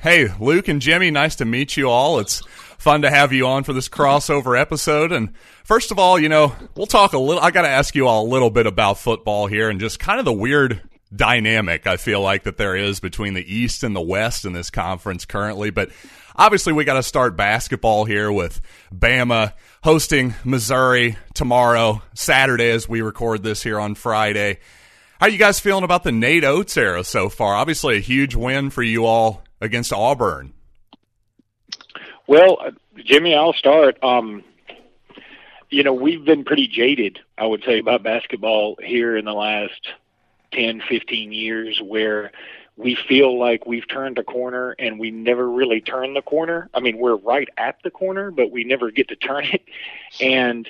Hey, 0.00 0.28
Luke 0.38 0.68
and 0.68 0.80
Jimmy, 0.80 1.10
nice 1.10 1.34
to 1.36 1.44
meet 1.44 1.76
you 1.76 1.90
all. 1.90 2.20
It's 2.20 2.40
fun 2.78 3.02
to 3.02 3.10
have 3.10 3.32
you 3.32 3.48
on 3.48 3.64
for 3.64 3.72
this 3.72 3.88
crossover 3.88 4.58
episode. 4.58 5.10
And 5.10 5.36
first 5.64 5.90
of 5.90 5.98
all, 5.98 6.20
you 6.20 6.28
know, 6.28 6.54
we'll 6.76 6.86
talk 6.86 7.14
a 7.14 7.18
little. 7.18 7.42
I 7.42 7.50
got 7.50 7.62
to 7.62 7.68
ask 7.68 7.96
you 7.96 8.06
all 8.06 8.24
a 8.24 8.30
little 8.30 8.50
bit 8.50 8.68
about 8.68 8.98
football 8.98 9.48
here 9.48 9.68
and 9.68 9.80
just 9.80 9.98
kind 9.98 10.20
of 10.20 10.24
the 10.24 10.32
weird 10.32 10.88
dynamic 11.12 11.88
I 11.88 11.96
feel 11.96 12.20
like 12.20 12.44
that 12.44 12.58
there 12.58 12.76
is 12.76 13.00
between 13.00 13.34
the 13.34 13.52
East 13.52 13.82
and 13.82 13.96
the 13.96 14.00
West 14.00 14.44
in 14.44 14.52
this 14.52 14.70
conference 14.70 15.24
currently. 15.24 15.70
But 15.70 15.90
obviously, 16.36 16.72
we 16.72 16.84
got 16.84 16.94
to 16.94 17.02
start 17.02 17.36
basketball 17.36 18.04
here 18.04 18.30
with 18.30 18.60
Bama 18.94 19.52
hosting 19.82 20.36
Missouri 20.44 21.16
tomorrow, 21.34 22.02
Saturday, 22.14 22.70
as 22.70 22.88
we 22.88 23.02
record 23.02 23.42
this 23.42 23.64
here 23.64 23.80
on 23.80 23.96
Friday. 23.96 24.60
How 25.18 25.26
are 25.26 25.30
you 25.30 25.38
guys 25.38 25.58
feeling 25.58 25.82
about 25.82 26.04
the 26.04 26.12
Nate 26.12 26.44
Oats 26.44 26.76
era 26.76 27.02
so 27.02 27.28
far? 27.28 27.56
Obviously, 27.56 27.96
a 27.96 28.00
huge 28.00 28.36
win 28.36 28.70
for 28.70 28.84
you 28.84 29.04
all 29.04 29.42
against 29.60 29.92
Auburn. 29.92 30.52
Well, 32.26 32.58
Jimmy, 32.96 33.34
I'll 33.34 33.54
start. 33.54 34.02
Um, 34.02 34.44
you 35.70 35.82
know, 35.82 35.92
we've 35.92 36.24
been 36.24 36.44
pretty 36.44 36.68
jaded, 36.68 37.18
I 37.36 37.46
would 37.46 37.62
say, 37.64 37.78
about 37.78 38.02
basketball 38.02 38.76
here 38.82 39.16
in 39.16 39.24
the 39.24 39.32
last 39.32 39.88
10, 40.52 40.82
15 40.88 41.32
years 41.32 41.80
where 41.82 42.32
we 42.76 42.94
feel 42.94 43.38
like 43.38 43.66
we've 43.66 43.88
turned 43.88 44.18
a 44.18 44.24
corner 44.24 44.76
and 44.78 44.98
we 44.98 45.10
never 45.10 45.50
really 45.50 45.80
turn 45.80 46.14
the 46.14 46.22
corner. 46.22 46.70
I 46.72 46.80
mean, 46.80 46.96
we're 46.96 47.16
right 47.16 47.48
at 47.56 47.76
the 47.82 47.90
corner, 47.90 48.30
but 48.30 48.50
we 48.50 48.64
never 48.64 48.90
get 48.90 49.08
to 49.08 49.16
turn 49.16 49.44
it. 49.44 49.62
And 50.20 50.66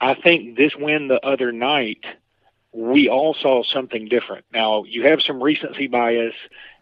I 0.00 0.14
think 0.14 0.56
this 0.56 0.76
win 0.76 1.08
the 1.08 1.24
other 1.26 1.50
night, 1.50 2.04
we 2.72 3.08
all 3.08 3.34
saw 3.34 3.64
something 3.64 4.08
different. 4.08 4.44
Now, 4.52 4.84
you 4.84 5.06
have 5.08 5.20
some 5.20 5.42
recency 5.42 5.88
bias 5.88 6.34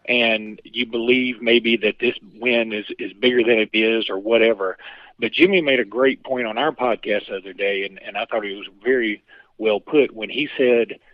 and 0.07 0.61
you 0.63 0.85
believe 0.85 1.41
maybe 1.41 1.77
that 1.77 1.99
this 1.99 2.15
win 2.35 2.73
is, 2.73 2.85
is 2.99 3.13
bigger 3.13 3.43
than 3.43 3.59
it 3.59 3.69
is 3.73 4.09
or 4.09 4.17
whatever. 4.17 4.77
But 5.19 5.31
Jimmy 5.31 5.61
made 5.61 5.79
a 5.79 5.85
great 5.85 6.23
point 6.23 6.47
on 6.47 6.57
our 6.57 6.71
podcast 6.71 7.27
the 7.27 7.37
other 7.37 7.53
day, 7.53 7.85
and, 7.85 7.99
and 8.01 8.17
I 8.17 8.25
thought 8.25 8.43
he 8.43 8.55
was 8.55 8.67
very 8.83 9.23
well 9.57 9.79
put 9.79 10.13
when 10.13 10.29
he 10.29 10.49
said– 10.57 10.99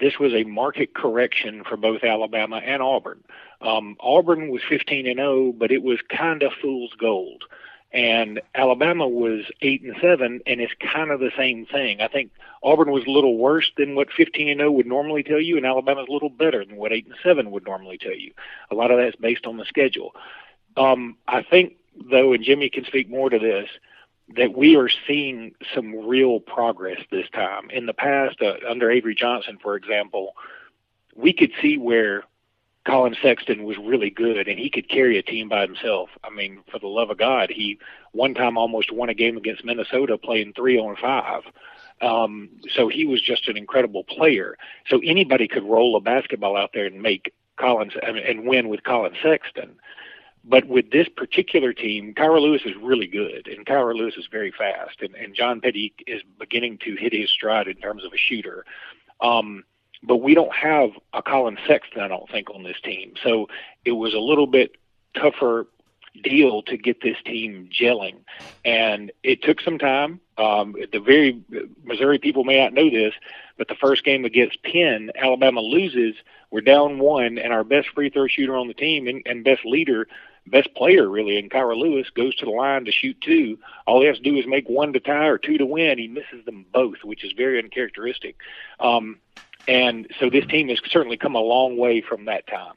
this 0.00 0.18
was 0.18 0.32
a 0.32 0.44
market 0.44 0.94
correction 0.94 1.64
for 1.64 1.76
both 1.76 2.04
Alabama 2.04 2.56
and 2.56 2.82
Auburn. 2.82 3.22
Um, 3.60 3.96
Auburn 4.00 4.50
was 4.50 4.62
15 4.68 5.06
and 5.06 5.18
0, 5.18 5.52
but 5.52 5.72
it 5.72 5.82
was 5.82 5.98
kind 6.08 6.42
of 6.42 6.52
fool's 6.60 6.92
gold. 6.98 7.44
And 7.90 8.40
Alabama 8.54 9.08
was 9.08 9.44
8 9.62 9.82
and 9.82 9.96
7, 10.00 10.40
and 10.46 10.60
it's 10.60 10.74
kind 10.92 11.10
of 11.10 11.20
the 11.20 11.30
same 11.38 11.64
thing. 11.64 12.02
I 12.02 12.08
think 12.08 12.30
Auburn 12.62 12.90
was 12.90 13.04
a 13.06 13.10
little 13.10 13.38
worse 13.38 13.70
than 13.78 13.94
what 13.94 14.12
15 14.12 14.48
and 14.48 14.60
0 14.60 14.72
would 14.72 14.86
normally 14.86 15.22
tell 15.22 15.40
you, 15.40 15.56
and 15.56 15.64
Alabama's 15.64 16.06
a 16.08 16.12
little 16.12 16.28
better 16.28 16.64
than 16.64 16.76
what 16.76 16.92
8 16.92 17.06
and 17.06 17.14
7 17.22 17.50
would 17.50 17.64
normally 17.64 17.96
tell 17.96 18.14
you. 18.14 18.32
A 18.70 18.74
lot 18.74 18.90
of 18.90 18.98
that's 18.98 19.16
based 19.16 19.46
on 19.46 19.56
the 19.56 19.64
schedule. 19.64 20.14
Um, 20.76 21.16
I 21.26 21.42
think, 21.42 21.76
though, 22.10 22.34
and 22.34 22.44
Jimmy 22.44 22.68
can 22.68 22.84
speak 22.84 23.08
more 23.08 23.30
to 23.30 23.38
this, 23.38 23.68
that 24.36 24.54
we 24.54 24.76
are 24.76 24.90
seeing 25.06 25.54
some 25.74 26.06
real 26.06 26.40
progress 26.40 27.00
this 27.10 27.28
time. 27.30 27.70
In 27.70 27.86
the 27.86 27.94
past, 27.94 28.42
uh, 28.42 28.56
under 28.68 28.90
Avery 28.90 29.14
Johnson, 29.14 29.58
for 29.62 29.76
example, 29.76 30.34
we 31.16 31.32
could 31.32 31.52
see 31.62 31.78
where 31.78 32.24
Collin 32.88 33.14
Sexton 33.20 33.64
was 33.64 33.76
really 33.76 34.08
good 34.08 34.48
and 34.48 34.58
he 34.58 34.70
could 34.70 34.88
carry 34.88 35.18
a 35.18 35.22
team 35.22 35.50
by 35.50 35.60
himself. 35.60 36.08
I 36.24 36.30
mean, 36.30 36.60
for 36.70 36.78
the 36.78 36.86
love 36.86 37.10
of 37.10 37.18
God, 37.18 37.50
he 37.50 37.78
one 38.12 38.32
time 38.32 38.56
almost 38.56 38.90
won 38.90 39.10
a 39.10 39.14
game 39.14 39.36
against 39.36 39.62
Minnesota 39.62 40.16
playing 40.16 40.54
three 40.54 40.78
on 40.78 40.96
five. 40.96 41.42
Um, 42.00 42.48
so 42.74 42.88
he 42.88 43.04
was 43.04 43.20
just 43.20 43.46
an 43.46 43.58
incredible 43.58 44.04
player. 44.04 44.56
So 44.86 45.00
anybody 45.04 45.48
could 45.48 45.64
roll 45.64 45.96
a 45.96 46.00
basketball 46.00 46.56
out 46.56 46.70
there 46.72 46.86
and 46.86 47.02
make 47.02 47.34
Collins 47.60 47.92
and 48.02 48.46
win 48.46 48.70
with 48.70 48.84
Collin 48.84 49.12
Sexton. 49.22 49.76
But 50.42 50.66
with 50.66 50.90
this 50.90 51.08
particular 51.14 51.74
team, 51.74 52.14
Kira 52.14 52.40
Lewis 52.40 52.62
is 52.64 52.72
really 52.80 53.08
good, 53.08 53.48
and 53.48 53.66
Kira 53.66 53.94
Lewis 53.94 54.14
is 54.16 54.28
very 54.30 54.52
fast, 54.56 55.02
and, 55.02 55.14
and 55.14 55.34
John 55.34 55.60
Petty 55.60 55.92
is 56.06 56.22
beginning 56.38 56.78
to 56.84 56.94
hit 56.94 57.12
his 57.12 57.28
stride 57.30 57.68
in 57.68 57.74
terms 57.74 58.02
of 58.04 58.14
a 58.14 58.16
shooter. 58.16 58.64
Um, 59.20 59.64
but 60.02 60.16
we 60.16 60.34
don't 60.34 60.54
have 60.54 60.90
a 61.12 61.22
Collin 61.22 61.58
Sexton, 61.66 62.00
I 62.00 62.08
don't 62.08 62.28
think, 62.30 62.50
on 62.50 62.62
this 62.62 62.80
team. 62.82 63.14
So 63.22 63.48
it 63.84 63.92
was 63.92 64.14
a 64.14 64.18
little 64.18 64.46
bit 64.46 64.76
tougher 65.14 65.66
deal 66.22 66.62
to 66.62 66.76
get 66.76 67.00
this 67.00 67.16
team 67.24 67.68
gelling, 67.72 68.16
and 68.64 69.12
it 69.22 69.42
took 69.42 69.60
some 69.60 69.78
time. 69.78 70.20
Um, 70.36 70.74
the 70.92 71.00
very 71.00 71.40
Missouri 71.84 72.18
people 72.18 72.44
may 72.44 72.58
not 72.58 72.72
know 72.72 72.90
this, 72.90 73.14
but 73.56 73.68
the 73.68 73.74
first 73.74 74.04
game 74.04 74.24
against 74.24 74.62
Penn, 74.62 75.10
Alabama 75.16 75.60
loses. 75.60 76.14
We're 76.50 76.60
down 76.60 76.98
one, 76.98 77.38
and 77.38 77.52
our 77.52 77.64
best 77.64 77.88
free 77.90 78.10
throw 78.10 78.26
shooter 78.26 78.56
on 78.56 78.68
the 78.68 78.74
team 78.74 79.06
and, 79.06 79.22
and 79.26 79.44
best 79.44 79.64
leader 79.64 80.08
best 80.50 80.74
player 80.74 81.08
really 81.08 81.38
in 81.38 81.48
Kira 81.48 81.76
Lewis 81.76 82.10
goes 82.10 82.34
to 82.36 82.44
the 82.44 82.50
line 82.50 82.84
to 82.84 82.92
shoot 82.92 83.20
two. 83.20 83.58
All 83.86 84.00
he 84.00 84.06
has 84.06 84.16
to 84.16 84.22
do 84.22 84.36
is 84.36 84.46
make 84.46 84.68
one 84.68 84.92
to 84.92 85.00
tie 85.00 85.26
or 85.26 85.38
two 85.38 85.58
to 85.58 85.66
win. 85.66 85.98
He 85.98 86.08
misses 86.08 86.44
them 86.44 86.64
both, 86.72 87.04
which 87.04 87.24
is 87.24 87.32
very 87.32 87.58
uncharacteristic. 87.58 88.36
Um, 88.80 89.18
and 89.68 90.08
so 90.18 90.30
this 90.30 90.46
team 90.46 90.68
has 90.70 90.80
certainly 90.88 91.16
come 91.16 91.34
a 91.34 91.40
long 91.40 91.76
way 91.76 92.00
from 92.00 92.24
that 92.24 92.46
time. 92.46 92.74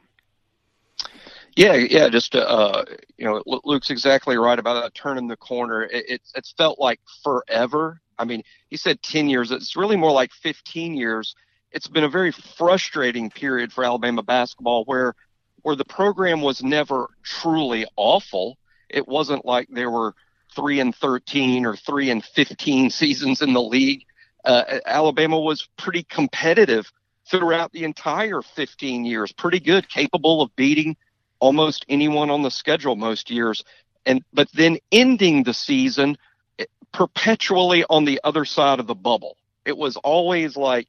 Yeah, 1.56 1.74
yeah. 1.74 2.08
Just 2.08 2.34
uh, 2.34 2.84
you 3.16 3.24
know, 3.24 3.42
Luke's 3.64 3.90
exactly 3.90 4.36
right 4.36 4.58
about 4.58 4.82
that 4.82 4.94
turning 4.94 5.26
the 5.26 5.36
corner. 5.36 5.82
It, 5.84 6.04
it's 6.08 6.32
it's 6.34 6.52
felt 6.52 6.78
like 6.78 7.00
forever. 7.22 8.00
I 8.18 8.24
mean, 8.24 8.42
he 8.68 8.76
said 8.76 9.02
ten 9.02 9.28
years. 9.28 9.50
It's 9.50 9.76
really 9.76 9.96
more 9.96 10.12
like 10.12 10.32
fifteen 10.32 10.94
years. 10.94 11.34
It's 11.72 11.88
been 11.88 12.04
a 12.04 12.08
very 12.08 12.32
frustrating 12.32 13.30
period 13.30 13.72
for 13.72 13.84
Alabama 13.84 14.22
basketball, 14.22 14.84
where 14.84 15.14
where 15.62 15.76
the 15.76 15.84
program 15.84 16.40
was 16.40 16.62
never 16.62 17.08
truly 17.22 17.86
awful. 17.96 18.58
It 18.88 19.06
wasn't 19.08 19.44
like 19.44 19.68
there 19.70 19.90
were 19.90 20.14
three 20.54 20.80
and 20.80 20.94
13 20.94 21.64
or 21.64 21.76
three 21.76 22.10
and 22.10 22.24
15 22.24 22.90
seasons 22.90 23.42
in 23.42 23.52
the 23.52 23.62
league. 23.62 24.04
Uh, 24.44 24.80
Alabama 24.86 25.38
was 25.38 25.68
pretty 25.76 26.02
competitive 26.04 26.90
throughout 27.30 27.72
the 27.72 27.84
entire 27.84 28.42
15 28.42 29.04
years, 29.04 29.32
pretty 29.32 29.60
good, 29.60 29.88
capable 29.88 30.42
of 30.42 30.54
beating 30.56 30.96
almost 31.38 31.84
anyone 31.88 32.30
on 32.30 32.42
the 32.42 32.50
schedule 32.50 32.96
most 32.96 33.30
years. 33.30 33.64
And, 34.06 34.22
but 34.32 34.48
then 34.52 34.78
ending 34.90 35.44
the 35.44 35.54
season 35.54 36.16
eh, 36.58 36.64
perpetually 36.92 37.84
on 37.88 38.04
the 38.04 38.20
other 38.24 38.44
side 38.44 38.80
of 38.80 38.86
the 38.86 38.94
bubble. 38.94 39.36
It 39.64 39.76
was 39.76 39.96
always 39.98 40.56
like 40.56 40.88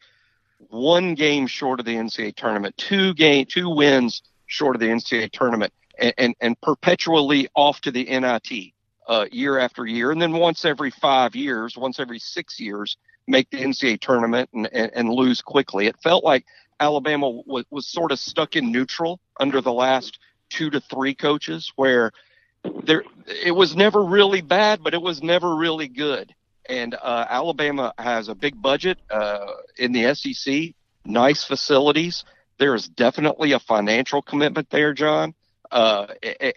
one 0.69 1.13
game 1.13 1.47
short 1.47 1.79
of 1.79 1.85
the 1.85 1.95
NCAA 1.95 2.35
tournament, 2.35 2.75
two 2.77 3.13
game, 3.13 3.45
two 3.45 3.69
wins 3.69 4.23
short 4.47 4.75
of 4.75 4.79
the 4.79 4.87
NCAA 4.87 5.31
tournament 5.31 5.73
and, 5.99 6.13
and, 6.17 6.35
and 6.41 6.61
perpetually 6.61 7.47
off 7.55 7.81
to 7.81 7.91
the 7.91 8.05
NIT 8.05 8.73
uh, 9.07 9.25
year 9.31 9.59
after 9.59 9.85
year. 9.85 10.11
And 10.11 10.21
then 10.21 10.33
once 10.33 10.65
every 10.65 10.91
five 10.91 11.35
years, 11.35 11.77
once 11.77 11.99
every 11.99 12.19
six 12.19 12.59
years, 12.59 12.97
make 13.27 13.49
the 13.49 13.57
NCAA 13.57 13.99
tournament 13.99 14.49
and, 14.53 14.67
and, 14.71 14.91
and 14.93 15.09
lose 15.09 15.41
quickly. 15.41 15.87
It 15.87 15.95
felt 16.01 16.23
like 16.23 16.45
Alabama 16.79 17.29
was, 17.29 17.65
was 17.69 17.87
sort 17.87 18.11
of 18.11 18.19
stuck 18.19 18.55
in 18.55 18.71
neutral 18.71 19.19
under 19.39 19.61
the 19.61 19.73
last 19.73 20.19
two 20.49 20.69
to 20.69 20.79
three 20.79 21.15
coaches 21.15 21.71
where 21.75 22.11
there 22.83 23.03
it 23.27 23.51
was 23.51 23.75
never 23.75 24.03
really 24.03 24.41
bad, 24.41 24.81
but 24.83 24.93
it 24.93 25.01
was 25.01 25.21
never 25.21 25.55
really 25.55 25.87
good. 25.87 26.33
And 26.69 26.95
uh, 26.95 27.25
Alabama 27.29 27.93
has 27.97 28.29
a 28.29 28.35
big 28.35 28.61
budget 28.61 28.97
uh, 29.09 29.47
in 29.77 29.91
the 29.91 30.13
SEC, 30.15 30.73
nice 31.05 31.43
facilities 31.43 32.23
there 32.57 32.75
is 32.75 32.87
definitely 32.87 33.51
a 33.53 33.59
financial 33.59 34.21
commitment 34.21 34.69
there, 34.69 34.93
John. 34.93 35.33
Uh, 35.71 36.07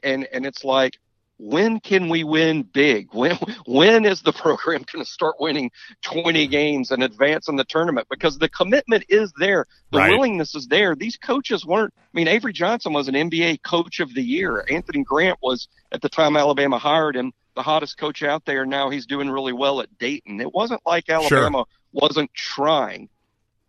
and 0.02 0.28
and 0.32 0.44
it's 0.44 0.62
like, 0.62 0.98
when 1.38 1.80
can 1.80 2.08
we 2.08 2.24
win 2.24 2.62
big? 2.62 3.08
When 3.12 3.38
when 3.66 4.04
is 4.04 4.22
the 4.22 4.32
program 4.32 4.84
going 4.90 5.04
to 5.04 5.10
start 5.10 5.36
winning 5.38 5.70
20 6.02 6.46
games 6.46 6.90
and 6.90 7.02
advance 7.02 7.48
in 7.48 7.56
the 7.56 7.64
tournament? 7.64 8.06
Because 8.10 8.38
the 8.38 8.48
commitment 8.48 9.04
is 9.08 9.32
there, 9.38 9.66
the 9.90 9.98
right. 9.98 10.10
willingness 10.10 10.54
is 10.54 10.66
there. 10.66 10.94
These 10.94 11.16
coaches 11.16 11.66
weren't. 11.66 11.92
I 11.98 12.08
mean, 12.14 12.28
Avery 12.28 12.52
Johnson 12.52 12.92
was 12.92 13.08
an 13.08 13.14
NBA 13.14 13.62
Coach 13.62 14.00
of 14.00 14.14
the 14.14 14.22
Year. 14.22 14.64
Anthony 14.70 15.04
Grant 15.04 15.38
was 15.42 15.68
at 15.92 16.00
the 16.00 16.08
time 16.08 16.36
Alabama 16.36 16.78
hired 16.78 17.16
him 17.16 17.32
the 17.54 17.62
hottest 17.62 17.98
coach 17.98 18.22
out 18.22 18.44
there. 18.44 18.64
Now 18.64 18.90
he's 18.90 19.06
doing 19.06 19.30
really 19.30 19.52
well 19.52 19.80
at 19.80 19.98
Dayton. 19.98 20.40
It 20.40 20.52
wasn't 20.52 20.80
like 20.86 21.08
Alabama 21.08 21.58
sure. 21.58 21.66
wasn't 21.92 22.32
trying. 22.34 23.08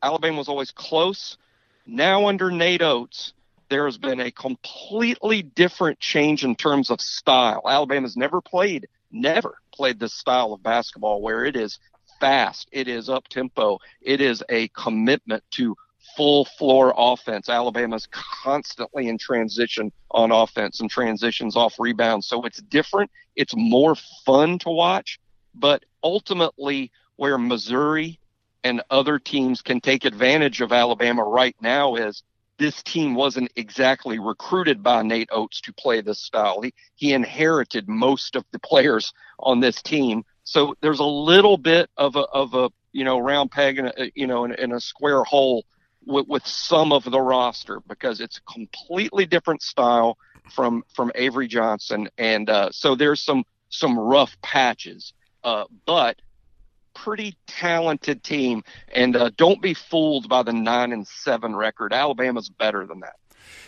Alabama 0.03 0.37
was 0.37 0.49
always 0.49 0.71
close. 0.71 1.37
Now, 1.85 2.27
under 2.27 2.51
Nate 2.51 2.81
Oats, 2.81 3.33
there 3.69 3.85
has 3.85 3.97
been 3.97 4.19
a 4.19 4.31
completely 4.31 5.41
different 5.41 5.99
change 5.99 6.43
in 6.43 6.55
terms 6.55 6.89
of 6.89 7.01
style. 7.01 7.61
Alabama's 7.67 8.17
never 8.17 8.41
played, 8.41 8.87
never 9.11 9.57
played 9.73 9.99
this 9.99 10.13
style 10.13 10.53
of 10.53 10.63
basketball 10.63 11.21
where 11.21 11.45
it 11.45 11.55
is 11.55 11.79
fast, 12.19 12.67
it 12.71 12.87
is 12.87 13.09
up 13.09 13.27
tempo, 13.27 13.79
it 14.01 14.21
is 14.21 14.43
a 14.49 14.67
commitment 14.69 15.43
to 15.51 15.75
full 16.15 16.45
floor 16.45 16.93
offense. 16.97 17.49
Alabama's 17.49 18.07
constantly 18.11 19.07
in 19.07 19.17
transition 19.17 19.91
on 20.11 20.31
offense 20.31 20.79
and 20.79 20.89
transitions 20.89 21.55
off 21.55 21.75
rebounds. 21.79 22.27
So 22.27 22.43
it's 22.43 22.61
different. 22.61 23.11
It's 23.35 23.53
more 23.55 23.95
fun 24.25 24.57
to 24.59 24.69
watch. 24.69 25.19
But 25.53 25.83
ultimately, 26.03 26.91
where 27.17 27.37
Missouri 27.37 28.19
and 28.63 28.81
other 28.89 29.19
teams 29.19 29.61
can 29.61 29.81
take 29.81 30.05
advantage 30.05 30.61
of 30.61 30.71
Alabama 30.71 31.23
right 31.23 31.55
now 31.61 31.95
is 31.95 32.23
this 32.59 32.81
team 32.83 33.15
wasn't 33.15 33.51
exactly 33.55 34.19
recruited 34.19 34.81
by 34.81 35.03
Nate 35.03 35.29
Oats 35.31 35.61
to 35.61 35.73
play 35.73 36.01
this 36.01 36.19
style. 36.19 36.61
He 36.61 36.73
he 36.95 37.13
inherited 37.13 37.87
most 37.87 38.35
of 38.35 38.43
the 38.51 38.59
players 38.59 39.13
on 39.39 39.59
this 39.59 39.81
team, 39.81 40.23
so 40.43 40.75
there's 40.81 40.99
a 40.99 41.05
little 41.05 41.57
bit 41.57 41.89
of 41.97 42.15
a 42.15 42.21
of 42.21 42.53
a 42.53 42.69
you 42.93 43.03
know 43.03 43.19
round 43.19 43.51
peg 43.51 43.77
in 43.77 43.87
a, 43.87 44.11
you 44.15 44.27
know 44.27 44.45
in, 44.45 44.53
in 44.53 44.71
a 44.71 44.79
square 44.79 45.23
hole 45.23 45.65
with, 46.05 46.27
with 46.27 46.45
some 46.47 46.91
of 46.91 47.03
the 47.03 47.21
roster 47.21 47.81
because 47.87 48.19
it's 48.21 48.37
a 48.37 48.51
completely 48.51 49.25
different 49.25 49.61
style 49.61 50.17
from 50.49 50.83
from 50.95 51.11
Avery 51.15 51.47
Johnson, 51.47 52.09
and 52.17 52.49
uh, 52.49 52.69
so 52.71 52.95
there's 52.95 53.21
some 53.23 53.43
some 53.69 53.99
rough 53.99 54.35
patches, 54.41 55.13
uh, 55.43 55.65
but 55.85 56.21
pretty 57.03 57.37
talented 57.47 58.23
team. 58.23 58.63
And 58.93 59.15
uh, 59.15 59.31
don't 59.37 59.61
be 59.61 59.73
fooled 59.73 60.29
by 60.29 60.43
the 60.43 60.53
nine 60.53 60.91
and 60.91 61.07
seven 61.07 61.55
record. 61.55 61.93
Alabama's 61.93 62.49
better 62.49 62.85
than 62.85 63.01
that. 63.01 63.15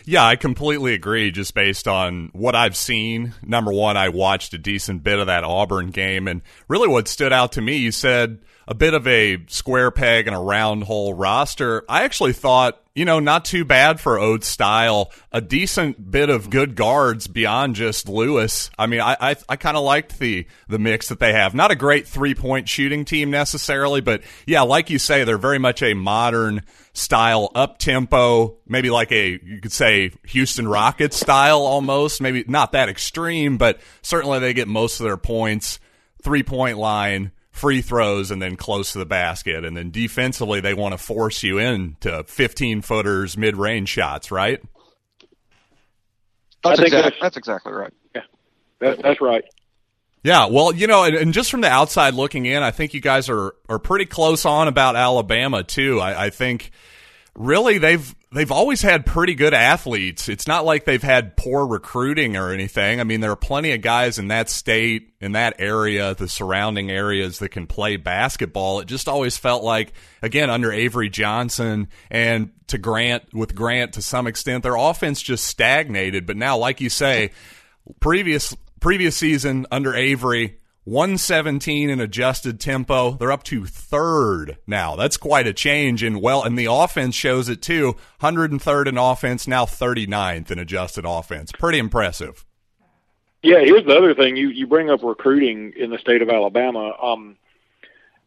Yeah, 0.04 0.24
I 0.24 0.36
completely 0.36 0.94
agree. 0.94 1.30
Just 1.30 1.54
based 1.54 1.86
on 1.86 2.30
what 2.32 2.54
I've 2.54 2.76
seen, 2.76 3.34
number 3.42 3.72
one, 3.72 3.96
I 3.96 4.08
watched 4.08 4.54
a 4.54 4.58
decent 4.58 5.02
bit 5.02 5.18
of 5.18 5.26
that 5.26 5.44
Auburn 5.44 5.90
game, 5.90 6.26
and 6.26 6.42
really 6.68 6.88
what 6.88 7.08
stood 7.08 7.32
out 7.32 7.52
to 7.52 7.60
me, 7.60 7.76
you 7.76 7.92
said 7.92 8.40
a 8.68 8.74
bit 8.74 8.94
of 8.94 9.06
a 9.06 9.38
square 9.48 9.90
peg 9.90 10.26
and 10.26 10.36
a 10.36 10.38
round 10.38 10.84
hole 10.84 11.14
roster. 11.14 11.84
I 11.88 12.04
actually 12.04 12.32
thought, 12.32 12.80
you 12.94 13.04
know, 13.04 13.18
not 13.20 13.44
too 13.44 13.64
bad 13.64 14.00
for 14.00 14.18
Oats 14.18 14.46
style. 14.46 15.10
A 15.32 15.40
decent 15.40 16.10
bit 16.10 16.30
of 16.30 16.50
good 16.50 16.76
guards 16.76 17.26
beyond 17.26 17.74
just 17.74 18.08
Lewis. 18.08 18.70
I 18.78 18.86
mean, 18.86 19.00
I 19.00 19.16
I, 19.20 19.36
I 19.48 19.56
kind 19.56 19.76
of 19.76 19.82
liked 19.84 20.18
the 20.18 20.46
the 20.68 20.78
mix 20.78 21.08
that 21.08 21.18
they 21.18 21.32
have. 21.32 21.54
Not 21.54 21.70
a 21.70 21.76
great 21.76 22.06
three 22.06 22.34
point 22.34 22.68
shooting 22.68 23.04
team 23.04 23.30
necessarily, 23.30 24.00
but 24.00 24.22
yeah, 24.46 24.62
like 24.62 24.90
you 24.90 24.98
say, 24.98 25.24
they're 25.24 25.38
very 25.38 25.58
much 25.58 25.82
a 25.82 25.94
modern 25.94 26.62
style 26.92 27.50
up 27.54 27.78
tempo, 27.78 28.56
maybe 28.66 28.90
like 28.90 29.12
a 29.12 29.40
you 29.42 29.60
could 29.60 29.72
say 29.72 30.12
Houston 30.26 30.68
Rockets 30.68 31.18
style 31.18 31.60
almost. 31.60 32.20
Maybe 32.20 32.44
not 32.46 32.72
that 32.72 32.88
extreme, 32.88 33.58
but 33.58 33.80
certainly 34.02 34.38
they 34.38 34.52
get 34.52 34.68
most 34.68 35.00
of 35.00 35.04
their 35.04 35.16
points 35.16 35.80
three 36.22 36.42
point 36.42 36.78
line 36.78 37.32
free 37.50 37.82
throws 37.82 38.30
and 38.30 38.40
then 38.40 38.56
close 38.56 38.92
to 38.92 38.98
the 38.98 39.06
basket. 39.06 39.64
And 39.64 39.76
then 39.76 39.90
defensively, 39.90 40.60
they 40.60 40.74
want 40.74 40.92
to 40.92 40.98
force 40.98 41.42
you 41.42 41.58
into 41.58 42.24
15 42.24 42.82
footers, 42.82 43.36
mid 43.36 43.56
range 43.56 43.88
shots, 43.88 44.30
right? 44.30 44.60
That's, 46.62 46.80
exactly, 46.80 47.02
that's, 47.02 47.16
that's, 47.20 47.36
exactly 47.36 47.72
right. 47.72 47.92
Yeah, 48.14 48.22
that, 48.80 49.02
that's 49.02 49.20
right. 49.20 49.44
Yeah, 50.22 50.46
well, 50.46 50.74
you 50.74 50.86
know, 50.86 51.04
and, 51.04 51.16
and, 51.16 51.32
just 51.32 51.50
from 51.50 51.62
the 51.62 51.70
outside 51.70 52.12
looking 52.12 52.44
in, 52.44 52.62
I 52.62 52.72
think 52.72 52.92
you 52.92 53.00
guys 53.00 53.30
are 53.30 53.54
are 53.70 53.78
pretty 53.78 54.04
close 54.04 54.44
on 54.44 54.68
about 54.68 54.94
Alabama 54.94 55.62
too. 55.62 55.98
I, 55.98 56.26
I 56.26 56.30
think 56.30 56.72
really 57.34 57.78
they've 57.78 58.14
they've 58.32 58.52
always 58.52 58.80
had 58.80 59.04
pretty 59.04 59.34
good 59.34 59.52
athletes. 59.52 60.28
It's 60.28 60.46
not 60.46 60.64
like 60.64 60.84
they've 60.84 61.02
had 61.02 61.36
poor 61.36 61.66
recruiting 61.66 62.36
or 62.36 62.52
anything. 62.52 63.00
I 63.00 63.04
mean, 63.04 63.20
there 63.20 63.32
are 63.32 63.36
plenty 63.36 63.72
of 63.72 63.82
guys 63.82 64.18
in 64.18 64.28
that 64.28 64.48
state, 64.48 65.12
in 65.20 65.32
that 65.32 65.56
area, 65.58 66.14
the 66.14 66.28
surrounding 66.28 66.90
areas 66.90 67.40
that 67.40 67.48
can 67.48 67.66
play 67.66 67.96
basketball. 67.96 68.80
It 68.80 68.86
just 68.86 69.08
always 69.08 69.36
felt 69.36 69.64
like, 69.64 69.92
again, 70.22 70.48
under 70.48 70.72
Avery 70.72 71.08
Johnson 71.08 71.88
and 72.10 72.52
to 72.68 72.78
Grant, 72.78 73.34
with 73.34 73.54
Grant 73.54 73.94
to 73.94 74.02
some 74.02 74.26
extent, 74.28 74.62
their 74.62 74.76
offense 74.76 75.20
just 75.20 75.44
stagnated. 75.44 76.26
But 76.26 76.36
now, 76.36 76.56
like 76.56 76.80
you 76.80 76.90
say, 76.90 77.32
previous 77.98 78.56
previous 78.78 79.16
season 79.16 79.66
under 79.70 79.94
Avery, 79.94 80.59
117 80.84 81.90
in 81.90 82.00
adjusted 82.00 82.58
tempo. 82.58 83.12
They're 83.12 83.32
up 83.32 83.42
to 83.44 83.66
third 83.66 84.58
now. 84.66 84.96
That's 84.96 85.16
quite 85.16 85.46
a 85.46 85.52
change. 85.52 86.02
And 86.02 86.22
well, 86.22 86.42
and 86.42 86.58
the 86.58 86.66
offense 86.70 87.14
shows 87.14 87.48
it 87.48 87.60
too. 87.60 87.96
103rd 88.20 88.86
in 88.88 88.98
offense, 88.98 89.46
now 89.46 89.66
39th 89.66 90.50
in 90.50 90.58
adjusted 90.58 91.04
offense. 91.06 91.52
Pretty 91.52 91.78
impressive. 91.78 92.44
Yeah, 93.42 93.60
here's 93.60 93.84
the 93.86 93.96
other 93.96 94.14
thing. 94.14 94.36
You 94.36 94.48
you 94.48 94.66
bring 94.66 94.90
up 94.90 95.02
recruiting 95.02 95.72
in 95.76 95.90
the 95.90 95.98
state 95.98 96.22
of 96.22 96.28
Alabama. 96.28 96.92
Um, 97.00 97.36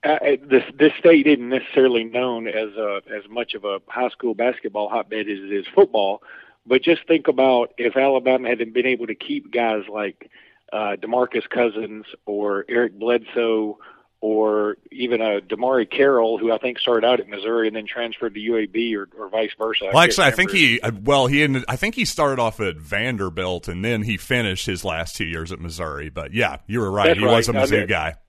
this 0.03 0.63
this 0.77 0.91
state 0.99 1.27
isn't 1.27 1.49
necessarily 1.49 2.03
known 2.03 2.47
as 2.47 2.69
a, 2.75 3.01
as 3.15 3.29
much 3.29 3.53
of 3.53 3.63
a 3.63 3.79
high 3.87 4.09
school 4.09 4.33
basketball 4.33 4.89
hotbed 4.89 5.29
as 5.29 5.39
it 5.39 5.51
is 5.51 5.65
football. 5.73 6.21
But 6.65 6.81
just 6.81 7.05
think 7.07 7.27
about 7.27 7.73
if 7.77 7.95
Alabama 7.97 8.47
hadn't 8.49 8.73
been 8.73 8.85
able 8.85 9.07
to 9.07 9.15
keep 9.15 9.51
guys 9.51 9.83
like 9.87 10.29
uh, 10.73 10.95
DeMarcus 10.99 11.47
Cousins 11.49 12.05
or 12.25 12.65
Eric 12.67 12.97
Bledsoe 12.97 13.77
or 14.21 14.77
even 14.89 15.21
a 15.21 15.41
DeMarre 15.41 15.89
Carroll, 15.89 16.37
who 16.37 16.51
I 16.51 16.57
think 16.57 16.79
started 16.79 17.05
out 17.05 17.19
at 17.19 17.27
Missouri 17.27 17.67
and 17.67 17.75
then 17.75 17.85
transferred 17.85 18.33
to 18.35 18.39
UAB 18.39 18.95
or, 18.95 19.09
or 19.17 19.29
vice 19.29 19.51
versa. 19.57 19.89
Well, 19.93 20.01
actually, 20.01 20.27
I 20.27 20.31
think 20.31 20.51
he 20.51 20.79
uh, 20.81 20.91
well 21.03 21.27
he 21.27 21.43
ended, 21.43 21.65
I 21.67 21.75
think 21.75 21.95
he 21.95 22.05
started 22.05 22.41
off 22.41 22.59
at 22.59 22.77
Vanderbilt 22.77 23.67
and 23.67 23.83
then 23.85 24.01
he 24.01 24.17
finished 24.17 24.65
his 24.65 24.83
last 24.83 25.15
two 25.15 25.25
years 25.25 25.51
at 25.51 25.59
Missouri. 25.59 26.09
But 26.09 26.33
yeah, 26.33 26.57
you 26.67 26.79
were 26.79 26.89
right. 26.89 27.07
That's 27.07 27.19
he 27.19 27.25
right. 27.25 27.35
was 27.35 27.49
a 27.49 27.53
Mizzou 27.53 27.87
guy. 27.87 28.15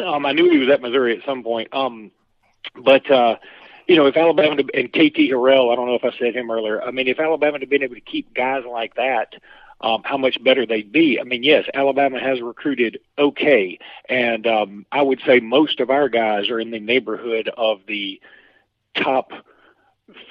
Um, 0.00 0.26
I 0.26 0.32
knew 0.32 0.50
he 0.50 0.58
was 0.58 0.68
at 0.70 0.80
Missouri 0.80 1.16
at 1.16 1.24
some 1.24 1.44
point. 1.44 1.72
Um, 1.72 2.10
but 2.82 3.08
uh, 3.10 3.36
you 3.86 3.96
know, 3.96 4.06
if 4.06 4.16
Alabama 4.16 4.62
and 4.74 4.88
KT 4.88 5.30
Harrell, 5.30 5.70
I 5.70 5.76
don't 5.76 5.86
know 5.86 5.94
if 5.94 6.04
I 6.04 6.16
said 6.18 6.34
him 6.34 6.50
earlier. 6.50 6.82
I 6.82 6.90
mean, 6.90 7.06
if 7.06 7.20
Alabama 7.20 7.58
had 7.58 7.68
been 7.68 7.82
able 7.82 7.94
to 7.94 8.00
keep 8.00 8.34
guys 8.34 8.64
like 8.68 8.94
that 8.94 9.34
um, 9.80 10.02
how 10.04 10.16
much 10.16 10.42
better 10.42 10.66
they'd 10.66 10.92
be. 10.92 11.18
I 11.20 11.24
mean, 11.24 11.42
yes, 11.42 11.64
Alabama 11.72 12.20
has 12.20 12.40
recruited 12.40 13.00
okay, 13.18 13.78
and 14.08 14.46
um, 14.46 14.86
I 14.92 15.02
would 15.02 15.20
say 15.26 15.40
most 15.40 15.80
of 15.80 15.90
our 15.90 16.08
guys 16.08 16.50
are 16.50 16.60
in 16.60 16.70
the 16.70 16.80
neighborhood 16.80 17.50
of 17.56 17.80
the 17.86 18.20
top 18.94 19.32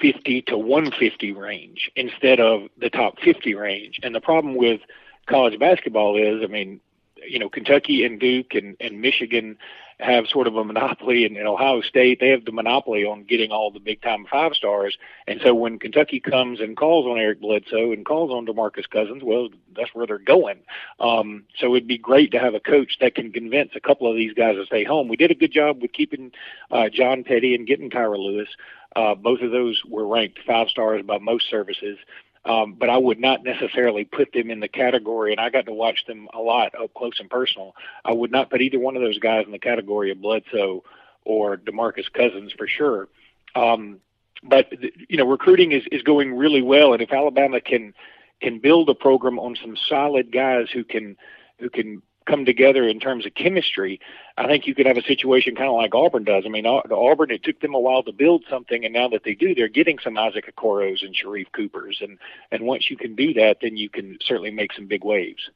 50 0.00 0.42
to 0.42 0.58
150 0.58 1.32
range 1.32 1.90
instead 1.96 2.40
of 2.40 2.68
the 2.78 2.90
top 2.90 3.18
50 3.20 3.54
range. 3.54 3.98
And 4.02 4.14
the 4.14 4.20
problem 4.20 4.54
with 4.54 4.80
college 5.26 5.58
basketball 5.58 6.16
is, 6.16 6.42
I 6.42 6.46
mean, 6.46 6.80
you 7.26 7.38
know, 7.38 7.48
Kentucky 7.48 8.04
and 8.04 8.20
Duke 8.20 8.54
and, 8.54 8.76
and 8.80 9.00
Michigan 9.00 9.58
have 10.00 10.26
sort 10.26 10.46
of 10.46 10.56
a 10.56 10.64
monopoly, 10.64 11.24
and 11.24 11.36
Ohio 11.36 11.80
State 11.80 12.20
they 12.20 12.28
have 12.28 12.44
the 12.44 12.52
monopoly 12.52 13.04
on 13.04 13.24
getting 13.24 13.50
all 13.50 13.70
the 13.70 13.80
big 13.80 14.02
time 14.02 14.26
five 14.30 14.54
stars. 14.54 14.96
And 15.26 15.40
so 15.42 15.54
when 15.54 15.78
Kentucky 15.78 16.20
comes 16.20 16.60
and 16.60 16.76
calls 16.76 17.06
on 17.06 17.18
Eric 17.18 17.40
Bledsoe 17.40 17.92
and 17.92 18.04
calls 18.04 18.30
on 18.30 18.46
DeMarcus 18.46 18.88
Cousins, 18.88 19.22
well, 19.24 19.48
that's 19.76 19.94
where 19.94 20.06
they're 20.06 20.18
going. 20.18 20.58
Um, 20.98 21.44
so 21.58 21.74
it'd 21.74 21.88
be 21.88 21.98
great 21.98 22.30
to 22.32 22.38
have 22.38 22.54
a 22.54 22.60
coach 22.60 22.96
that 23.00 23.14
can 23.14 23.32
convince 23.32 23.72
a 23.74 23.80
couple 23.80 24.10
of 24.10 24.16
these 24.16 24.34
guys 24.34 24.56
to 24.56 24.66
stay 24.66 24.84
home. 24.84 25.08
We 25.08 25.16
did 25.16 25.30
a 25.30 25.34
good 25.34 25.52
job 25.52 25.80
with 25.82 25.92
keeping 25.92 26.32
uh, 26.70 26.88
John 26.88 27.24
Petty 27.24 27.54
and 27.54 27.66
getting 27.66 27.90
Kira 27.90 28.18
Lewis. 28.18 28.48
Uh, 28.96 29.14
both 29.14 29.40
of 29.40 29.52
those 29.52 29.80
were 29.88 30.06
ranked 30.06 30.40
five 30.46 30.68
stars 30.68 31.02
by 31.06 31.18
most 31.18 31.48
services. 31.48 31.98
Um, 32.44 32.74
but 32.78 32.88
I 32.88 32.96
would 32.96 33.20
not 33.20 33.44
necessarily 33.44 34.04
put 34.04 34.32
them 34.32 34.50
in 34.50 34.60
the 34.60 34.68
category, 34.68 35.32
and 35.32 35.40
I 35.40 35.50
got 35.50 35.66
to 35.66 35.74
watch 35.74 36.06
them 36.06 36.26
a 36.32 36.40
lot 36.40 36.74
up 36.74 36.94
close 36.94 37.20
and 37.20 37.28
personal. 37.28 37.74
I 38.04 38.12
would 38.12 38.30
not 38.30 38.48
put 38.48 38.62
either 38.62 38.78
one 38.78 38.96
of 38.96 39.02
those 39.02 39.18
guys 39.18 39.44
in 39.44 39.52
the 39.52 39.58
category 39.58 40.10
of 40.10 40.22
Bledsoe 40.22 40.82
or 41.24 41.58
DeMarcus 41.58 42.10
Cousins 42.12 42.52
for 42.56 42.66
sure. 42.66 43.08
Um, 43.54 44.00
but 44.42 44.72
you 45.08 45.18
know, 45.18 45.26
recruiting 45.26 45.72
is 45.72 45.82
is 45.92 46.02
going 46.02 46.34
really 46.34 46.62
well, 46.62 46.94
and 46.94 47.02
if 47.02 47.12
Alabama 47.12 47.60
can 47.60 47.92
can 48.40 48.58
build 48.58 48.88
a 48.88 48.94
program 48.94 49.38
on 49.38 49.54
some 49.60 49.76
solid 49.88 50.32
guys 50.32 50.68
who 50.72 50.82
can 50.82 51.16
who 51.58 51.68
can 51.68 52.02
come 52.30 52.44
together 52.44 52.88
in 52.88 53.00
terms 53.00 53.26
of 53.26 53.34
chemistry, 53.34 54.00
I 54.38 54.46
think 54.46 54.66
you 54.66 54.74
could 54.74 54.86
have 54.86 54.96
a 54.96 55.02
situation 55.02 55.56
kind 55.56 55.68
of 55.68 55.74
like 55.74 55.94
Auburn 55.94 56.24
does. 56.24 56.44
I 56.46 56.48
mean, 56.48 56.64
Auburn, 56.66 57.30
it 57.30 57.42
took 57.42 57.60
them 57.60 57.74
a 57.74 57.80
while 57.80 58.02
to 58.04 58.12
build 58.12 58.44
something, 58.48 58.84
and 58.84 58.94
now 58.94 59.08
that 59.08 59.24
they 59.24 59.34
do, 59.34 59.54
they're 59.54 59.68
getting 59.68 59.98
some 59.98 60.16
Isaac 60.16 60.52
Okoros 60.54 61.04
and 61.04 61.14
Sharife 61.14 61.52
Coopers, 61.52 61.98
and 62.00 62.18
and 62.52 62.62
once 62.62 62.90
you 62.90 62.96
can 62.96 63.14
do 63.16 63.34
that, 63.34 63.58
then 63.60 63.76
you 63.76 63.90
can 63.90 64.18
certainly 64.24 64.50
make 64.50 64.72
some 64.72 64.86
big 64.86 65.04
waves. 65.04 65.50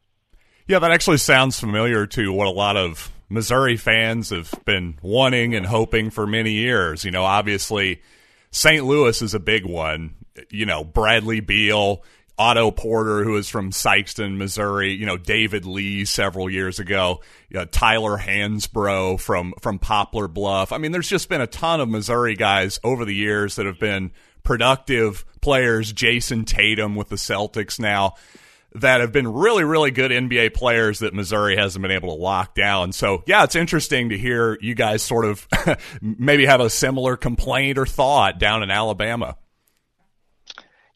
Yeah, 0.66 0.81
that 0.81 0.90
actually 0.90 1.19
sounds 1.19 1.61
familiar 1.61 2.07
to 2.09 2.33
what 2.33 2.47
a 2.47 2.50
lot 2.50 2.76
of 2.76 3.12
Missouri 3.28 3.76
fans 3.76 4.31
have 4.31 4.52
been 4.64 4.99
wanting 5.02 5.54
and 5.54 5.66
hoping 5.66 6.11
for 6.11 6.26
many 6.26 6.52
years. 6.52 7.04
You 7.04 7.11
know, 7.11 7.25
obviously, 7.25 8.02
St. 8.50 8.85
Louis 8.85 9.21
is 9.21 9.35
a 9.35 9.40
big 9.40 9.64
one. 9.64 10.14
You 10.50 10.66
know, 10.66 10.83
Bradley 10.83 11.40
Beal 11.40 12.02
Otto 12.38 12.70
Porter, 12.70 13.22
who 13.22 13.36
is 13.36 13.48
from 13.48 13.70
Sikeston, 13.70 14.36
Missouri, 14.36 14.92
you 14.92 15.06
know, 15.06 15.16
David 15.16 15.64
Lee 15.64 16.04
several 16.04 16.50
years 16.50 16.80
ago, 16.80 17.20
you 17.48 17.58
know, 17.58 17.64
Tyler 17.64 18.18
Hansbrough 18.18 19.20
from, 19.20 19.54
from 19.60 19.78
Poplar 19.78 20.26
Bluff. 20.26 20.72
I 20.72 20.78
mean, 20.78 20.90
there's 20.90 21.08
just 21.08 21.28
been 21.28 21.40
a 21.40 21.46
ton 21.46 21.80
of 21.80 21.88
Missouri 21.88 22.34
guys 22.34 22.80
over 22.82 23.04
the 23.04 23.14
years 23.14 23.56
that 23.56 23.66
have 23.66 23.78
been 23.78 24.10
productive 24.42 25.24
players. 25.40 25.92
Jayson 25.92 26.44
Tatum 26.44 26.96
with 26.96 27.08
the 27.08 27.16
Celtics 27.16 27.78
now 27.78 28.14
that 28.74 29.00
have 29.00 29.12
been 29.12 29.32
really, 29.32 29.62
really 29.62 29.92
good 29.92 30.10
NBA 30.10 30.54
players 30.54 30.98
that 30.98 31.14
Missouri 31.14 31.56
hasn't 31.56 31.82
been 31.82 31.92
able 31.92 32.14
to 32.14 32.20
lock 32.20 32.54
down. 32.54 32.92
So, 32.92 33.22
yeah, 33.26 33.44
it's 33.44 33.54
interesting 33.54 34.08
to 34.08 34.18
hear 34.18 34.58
you 34.60 34.74
guys 34.74 35.02
sort 35.02 35.24
of 35.24 35.46
maybe 36.02 36.46
have 36.46 36.60
a 36.60 36.68
similar 36.68 37.16
complaint 37.16 37.78
or 37.78 37.86
thought 37.86 38.40
down 38.40 38.64
in 38.64 38.72
Alabama. 38.72 39.36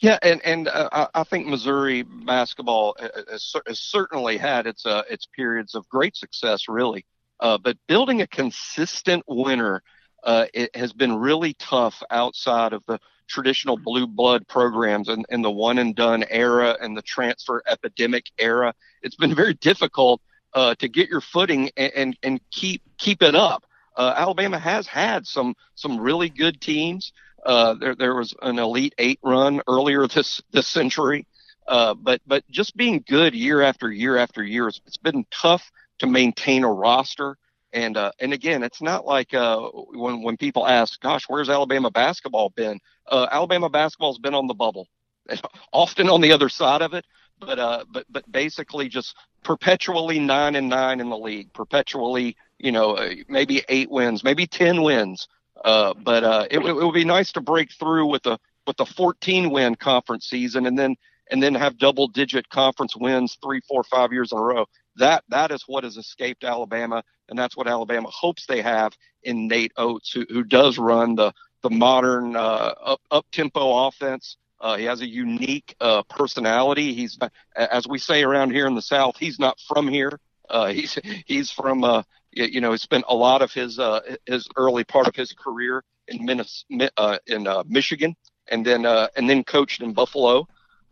Yeah, 0.01 0.19
and 0.23 0.41
and 0.45 0.69
uh, 0.69 1.09
I 1.15 1.25
think 1.25 1.47
Missouri 1.47 2.03
basketball 2.03 2.97
has, 3.01 3.55
has 3.67 3.81
certainly 3.81 4.37
had 4.37 4.67
its 4.67 4.87
uh, 4.87 5.03
its 5.11 5.27
periods 5.27 5.75
of 5.75 5.89
great 5.89 6.17
success, 6.17 6.69
really. 6.69 7.05
Uh, 7.41 7.59
but 7.59 7.77
building 7.89 8.21
a 8.23 8.27
consistent 8.27 9.25
winner 9.27 9.83
uh, 10.25 10.47
it 10.53 10.75
has 10.75 10.93
been 10.93 11.17
really 11.17 11.55
tough 11.55 12.03
outside 12.11 12.73
of 12.73 12.83
the 12.87 12.99
traditional 13.29 13.77
blue 13.77 14.07
blood 14.07 14.47
programs 14.49 15.09
and, 15.09 15.25
and 15.29 15.45
the 15.45 15.51
one 15.51 15.79
and 15.79 15.95
done 15.95 16.25
era 16.31 16.77
and 16.81 16.97
the 16.97 17.03
transfer 17.03 17.63
epidemic 17.69 18.25
era. 18.39 18.73
It's 19.03 19.17
been 19.17 19.35
very 19.35 19.55
difficult 19.55 20.21
uh, 20.55 20.75
to 20.77 20.89
get 20.89 21.09
your 21.09 21.21
footing 21.21 21.71
and, 21.77 21.93
and, 21.95 22.17
and 22.23 22.41
keep 22.51 22.83
keep 22.99 23.23
it 23.23 23.35
up. 23.35 23.65
Uh, 23.97 24.15
Alabama 24.17 24.59
has 24.59 24.87
had 24.87 25.27
some 25.27 25.55
some 25.75 26.01
really 26.01 26.29
good 26.29 26.61
teams. 26.61 27.13
Uh, 27.45 27.75
there 27.75 27.95
there 27.95 28.15
was 28.15 28.35
an 28.43 28.59
Elite 28.59 28.95
Eight 28.99 29.19
run 29.23 29.61
earlier 29.67 30.07
this 30.07 30.43
this 30.53 30.67
century, 30.67 31.27
uh, 31.67 31.95
but 31.95 32.21
but 32.27 32.49
just 32.51 32.77
being 32.77 33.05
good 33.07 33.35
year 33.35 33.63
after 33.63 33.91
year 33.91 34.17
after 34.17 34.43
year, 34.43 34.69
it's, 34.69 34.97
been 35.03 35.25
tough 35.31 35.71
to 35.99 36.07
maintain 36.07 36.65
a 36.65 36.73
roster. 36.73 37.37
And 37.73 37.97
uh, 37.97 38.13
and 38.19 38.33
again, 38.33 38.63
it's 38.63 38.81
not 38.81 39.05
like 39.05 39.35
uh, 39.35 39.61
when 39.61 40.23
when 40.23 40.37
people 40.37 40.67
ask, 40.67 41.01
"Gosh, 41.01 41.25
where's 41.29 41.51
Alabama 41.51 41.91
basketball 41.91 42.51
been?" 42.51 42.81
Uh, 43.07 43.27
Alabama 43.31 43.69
basketball's 43.69 44.19
been 44.19 44.35
on 44.35 44.47
the 44.47 44.55
bubble, 44.55 44.89
often 45.73 46.09
on 46.09 46.21
the 46.23 46.33
other 46.33 46.49
side 46.49 46.83
of 46.83 46.95
it, 46.95 47.05
but 47.39 47.59
uh, 47.59 47.85
but 47.91 48.07
but 48.09 48.31
basically 48.33 48.89
just 48.89 49.15
perpetually 49.45 50.19
nine 50.19 50.57
and 50.57 50.69
nine 50.69 51.01
in 51.01 51.11
the 51.11 51.19
league, 51.19 51.53
perpetually, 51.53 52.37
you 52.59 52.73
know, 52.73 52.99
maybe 53.29 53.63
eight 53.69 53.91
wins, 53.91 54.25
maybe 54.25 54.47
ten 54.47 54.83
wins. 54.83 55.29
Uh, 55.65 55.95
but 55.95 56.25
uh, 56.25 56.47
it, 56.51 56.59
it 56.59 56.75
would 56.75 56.95
be 56.95 57.05
nice 57.05 57.33
to 57.33 57.41
break 57.41 57.73
through 57.73 58.07
with 58.07 58.27
a 58.27 58.39
with 58.67 58.79
a 58.81 58.87
14 58.87 59.51
win 59.51 59.75
conference 59.75 60.27
season, 60.27 60.67
and 60.67 60.79
then 60.79 60.97
and 61.31 61.43
then 61.43 61.55
have 61.55 61.79
double 61.79 62.09
digit 62.09 62.49
conference 62.49 62.97
wins 62.97 63.37
three, 63.43 63.61
four, 63.69 63.83
five 63.85 64.13
years 64.13 64.33
in 64.33 64.39
a 64.39 64.43
row. 64.43 64.67
That 64.97 65.25
that 65.29 65.51
is 65.51 65.65
what 65.67 65.85
has 65.85 65.97
escaped 65.97 66.45
Alabama, 66.45 67.03
and 67.29 67.39
that's 67.39 67.57
what 67.57 67.69
Alabama 67.69 68.09
hopes 68.11 68.47
they 68.47 68.63
have 68.63 68.93
in 69.23 69.49
Nate 69.49 69.73
Oats, 69.77 70.13
who, 70.13 70.27
who 70.29 70.45
does 70.45 70.79
run 70.79 71.15
the 71.15 71.33
the 71.63 71.71
modern 71.71 72.37
uh, 72.37 72.75
up 72.83 73.01
up 73.11 73.27
tempo 73.33 73.87
offense. 73.87 74.37
Uh, 74.61 74.77
he 74.77 74.85
has 74.85 75.01
a 75.01 75.07
unique 75.07 75.77
uh, 75.81 76.03
personality. 76.05 76.93
He's, 76.93 77.17
as 77.55 77.87
we 77.87 77.99
say 77.99 78.25
around 78.25 78.51
here 78.51 78.67
in 78.67 78.75
the 78.75 78.83
South, 78.83 79.17
he's 79.17 79.39
not 79.39 79.57
from 79.69 79.87
here. 79.87 80.19
Uh, 80.51 80.67
he's 80.73 80.99
he's 81.27 81.51
from 81.51 81.85
uh, 81.85 82.03
you 82.33 82.61
know 82.61 82.73
he 82.73 82.79
spent 82.79 83.05
a 83.09 83.15
lot 83.15 83.43
of 83.43 83.53
his 83.53 83.79
uh, 83.79 84.01
his 84.27 84.47
early 84.57 84.85
part 84.85 85.07
of 85.07 85.15
his 85.15 85.33
career 85.33 85.85
in 86.07 86.25
Minnesota, 86.25 86.91
uh, 86.97 87.19
in 87.27 87.47
uh, 87.47 87.65
Michigan, 87.67 88.17
and 88.51 88.65
then 88.65 88.87
uh, 88.87 89.09
and 89.17 89.29
then 89.29 89.45
coached 89.45 89.83
in 89.83 89.93
Buffalo 89.93 90.47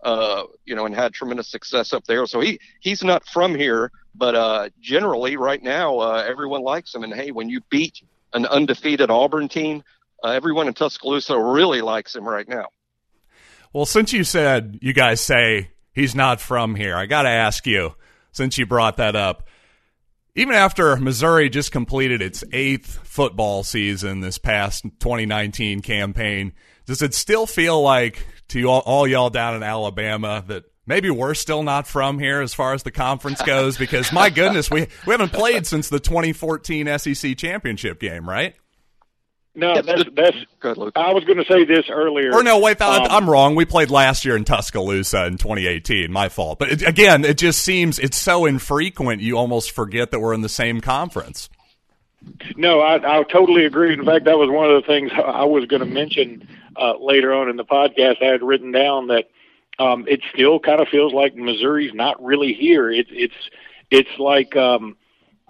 uh, 0.04 0.44
you 0.64 0.74
know, 0.74 0.86
and 0.86 0.94
had 0.94 1.12
tremendous 1.12 1.48
success 1.48 1.92
up 1.92 2.04
there. 2.04 2.26
So 2.26 2.40
he 2.40 2.60
he's 2.80 3.02
not 3.02 3.26
from 3.26 3.54
here, 3.54 3.90
but 4.14 4.34
uh, 4.34 4.68
generally 4.80 5.36
right 5.36 5.62
now 5.62 6.00
everyone 6.18 6.62
likes 6.62 6.94
him. 6.94 7.02
And 7.02 7.12
hey, 7.12 7.30
when 7.30 7.48
you 7.48 7.60
beat 7.70 8.02
an 8.32 8.46
undefeated 8.46 9.10
Auburn 9.10 9.48
team, 9.48 9.82
everyone 10.24 10.68
in 10.68 10.74
Tuscaloosa 10.74 11.38
really 11.38 11.80
likes 11.80 12.14
him 12.14 12.28
right 12.28 12.48
now. 12.48 12.66
Well, 13.72 13.86
since 13.86 14.12
you 14.12 14.24
said 14.24 14.78
you 14.80 14.92
guys 14.92 15.20
say 15.20 15.70
he's 15.92 16.14
not 16.14 16.40
from 16.40 16.74
here, 16.74 16.96
I 16.96 17.06
got 17.06 17.22
to 17.22 17.30
ask 17.30 17.66
you, 17.66 17.94
since 18.32 18.58
you 18.58 18.66
brought 18.66 18.98
that 18.98 19.16
up. 19.16 19.48
Even 20.38 20.54
after 20.54 20.96
Missouri 20.96 21.48
just 21.48 21.72
completed 21.72 22.20
its 22.20 22.44
eighth 22.52 23.00
football 23.04 23.64
season 23.64 24.20
this 24.20 24.36
past 24.36 24.82
2019 24.82 25.80
campaign, 25.80 26.52
does 26.84 27.00
it 27.00 27.14
still 27.14 27.46
feel 27.46 27.80
like 27.80 28.26
to 28.48 28.64
all, 28.66 28.80
all 28.80 29.06
y'all 29.08 29.30
down 29.30 29.56
in 29.56 29.62
Alabama 29.62 30.44
that 30.48 30.64
maybe 30.86 31.08
we're 31.08 31.32
still 31.32 31.62
not 31.62 31.86
from 31.86 32.18
here 32.18 32.42
as 32.42 32.52
far 32.52 32.74
as 32.74 32.82
the 32.82 32.90
conference 32.90 33.40
goes 33.40 33.78
because 33.78 34.12
my 34.12 34.28
goodness, 34.28 34.70
we 34.70 34.88
we 35.06 35.12
haven't 35.12 35.32
played 35.32 35.66
since 35.66 35.88
the 35.88 36.00
2014 36.00 36.98
SEC 36.98 37.34
championship 37.38 37.98
game, 37.98 38.28
right? 38.28 38.54
No, 39.56 39.80
that's 39.80 40.04
that's. 40.14 40.36
Good, 40.60 40.76
Luke. 40.76 40.92
I 40.96 41.12
was 41.12 41.24
going 41.24 41.38
to 41.38 41.44
say 41.46 41.64
this 41.64 41.86
earlier. 41.90 42.32
Or 42.32 42.42
no, 42.42 42.58
wait, 42.58 42.80
um, 42.82 43.06
I'm 43.08 43.28
wrong. 43.28 43.54
We 43.54 43.64
played 43.64 43.90
last 43.90 44.24
year 44.24 44.36
in 44.36 44.44
Tuscaloosa 44.44 45.26
in 45.26 45.38
2018. 45.38 46.12
My 46.12 46.28
fault. 46.28 46.58
But 46.58 46.72
it, 46.72 46.82
again, 46.82 47.24
it 47.24 47.38
just 47.38 47.62
seems 47.62 47.98
it's 47.98 48.18
so 48.18 48.44
infrequent. 48.44 49.22
You 49.22 49.38
almost 49.38 49.70
forget 49.70 50.10
that 50.10 50.20
we're 50.20 50.34
in 50.34 50.42
the 50.42 50.48
same 50.50 50.80
conference. 50.82 51.48
No, 52.56 52.80
I, 52.80 53.20
I 53.20 53.22
totally 53.22 53.64
agree. 53.64 53.94
In 53.94 54.04
fact, 54.04 54.26
that 54.26 54.36
was 54.36 54.50
one 54.50 54.70
of 54.70 54.82
the 54.82 54.86
things 54.86 55.10
I 55.14 55.44
was 55.44 55.64
going 55.66 55.80
to 55.80 55.86
mention 55.86 56.46
uh, 56.76 56.94
later 57.00 57.32
on 57.32 57.48
in 57.48 57.56
the 57.56 57.64
podcast, 57.64 58.22
I 58.22 58.26
had 58.26 58.42
written 58.42 58.72
down 58.72 59.08
that 59.08 59.30
um, 59.78 60.06
it 60.08 60.20
still 60.34 60.58
kind 60.58 60.80
of 60.80 60.88
feels 60.88 61.12
like 61.12 61.34
Missouri's 61.34 61.94
not 61.94 62.22
really 62.22 62.52
here. 62.52 62.90
It's 62.90 63.10
it's 63.12 63.34
it's 63.90 64.18
like 64.18 64.56
um, 64.56 64.96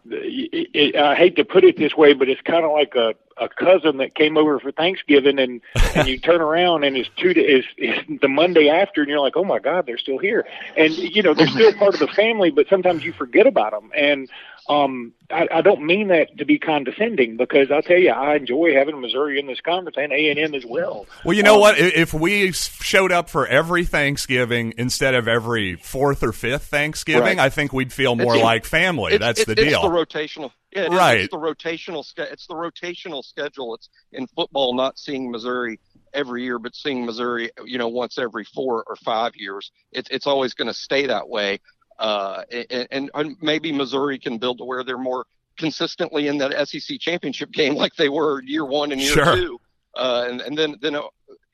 it, 0.04 0.68
it, 0.74 0.96
I 0.96 1.14
hate 1.14 1.36
to 1.36 1.44
put 1.44 1.64
it 1.64 1.76
this 1.76 1.94
way, 1.96 2.12
but 2.12 2.28
it's 2.28 2.40
kind 2.42 2.64
of 2.64 2.72
like 2.72 2.94
a 2.94 3.14
a 3.38 3.48
cousin 3.48 3.98
that 3.98 4.14
came 4.14 4.36
over 4.36 4.58
for 4.58 4.72
Thanksgiving, 4.72 5.38
and 5.38 5.60
and 5.94 6.08
you 6.08 6.18
turn 6.18 6.40
around 6.40 6.84
and 6.84 6.96
it's 6.96 7.08
two 7.16 7.30
is 7.30 7.64
it's 7.76 8.20
the 8.20 8.28
Monday 8.28 8.68
after, 8.68 9.02
and 9.02 9.10
you're 9.10 9.20
like, 9.20 9.36
oh 9.36 9.44
my 9.44 9.58
God, 9.58 9.86
they're 9.86 9.98
still 9.98 10.18
here, 10.18 10.46
and 10.76 10.92
you 10.96 11.22
know 11.22 11.34
they're 11.34 11.46
still 11.46 11.72
part 11.74 11.94
of 11.94 12.00
the 12.00 12.08
family, 12.08 12.50
but 12.50 12.68
sometimes 12.68 13.04
you 13.04 13.12
forget 13.12 13.46
about 13.46 13.72
them, 13.72 13.90
and 13.94 14.28
um, 14.68 15.12
I, 15.30 15.46
I 15.52 15.60
don't 15.62 15.86
mean 15.86 16.08
that 16.08 16.38
to 16.38 16.44
be 16.44 16.58
condescending 16.58 17.36
because 17.36 17.70
I'll 17.70 17.82
tell 17.82 17.98
you, 17.98 18.10
I 18.10 18.36
enjoy 18.36 18.74
having 18.74 19.00
Missouri 19.00 19.38
in 19.38 19.46
this 19.46 19.60
conference 19.60 19.96
and 19.96 20.12
A 20.12 20.30
and 20.30 20.38
M 20.38 20.54
as 20.54 20.64
well. 20.64 21.06
Well, 21.24 21.36
you 21.36 21.42
know 21.42 21.54
um, 21.54 21.60
what? 21.60 21.78
If 21.78 22.12
we 22.12 22.52
showed 22.52 23.12
up 23.12 23.30
for 23.30 23.46
every 23.46 23.84
Thanksgiving 23.84 24.74
instead 24.76 25.14
of 25.14 25.28
every 25.28 25.76
fourth 25.76 26.22
or 26.22 26.32
fifth 26.32 26.66
Thanksgiving, 26.66 27.22
right. 27.22 27.38
I 27.38 27.48
think 27.48 27.72
we'd 27.72 27.92
feel 27.92 28.16
more 28.16 28.36
like 28.36 28.64
family. 28.64 29.14
It, 29.14 29.18
That's 29.18 29.40
it, 29.40 29.46
the 29.46 29.54
deal. 29.54 29.66
It's 29.66 29.82
the 29.82 29.88
rotational. 29.88 30.52
Yeah, 30.76 30.84
it 30.84 30.90
right. 30.92 31.18
Is. 31.18 31.24
It's 31.24 31.32
the 31.32 31.38
rotational. 31.38 32.04
It's 32.18 32.46
the 32.46 32.54
rotational 32.54 33.24
schedule. 33.24 33.74
It's 33.74 33.88
in 34.12 34.26
football, 34.28 34.74
not 34.74 34.98
seeing 34.98 35.30
Missouri 35.30 35.80
every 36.12 36.44
year, 36.44 36.58
but 36.58 36.74
seeing 36.74 37.06
Missouri, 37.06 37.50
you 37.64 37.78
know, 37.78 37.88
once 37.88 38.18
every 38.18 38.44
four 38.44 38.84
or 38.86 38.96
five 38.96 39.34
years. 39.36 39.72
It's 39.92 40.10
it's 40.10 40.26
always 40.26 40.54
going 40.54 40.68
to 40.68 40.74
stay 40.74 41.06
that 41.06 41.28
way. 41.28 41.60
Uh, 41.98 42.42
and, 42.90 43.10
and 43.14 43.36
maybe 43.40 43.72
Missouri 43.72 44.18
can 44.18 44.36
build 44.36 44.58
to 44.58 44.64
where 44.64 44.84
they're 44.84 44.98
more 44.98 45.24
consistently 45.56 46.28
in 46.28 46.36
that 46.38 46.68
SEC 46.68 47.00
championship 47.00 47.50
game 47.50 47.74
like 47.74 47.94
they 47.96 48.10
were 48.10 48.42
year 48.42 48.66
one 48.66 48.92
and 48.92 49.00
year 49.00 49.14
sure. 49.14 49.36
two. 49.36 49.60
Uh, 49.94 50.26
and, 50.28 50.42
and 50.42 50.58
then, 50.58 50.76
then, 50.82 50.94
uh, 50.94 51.00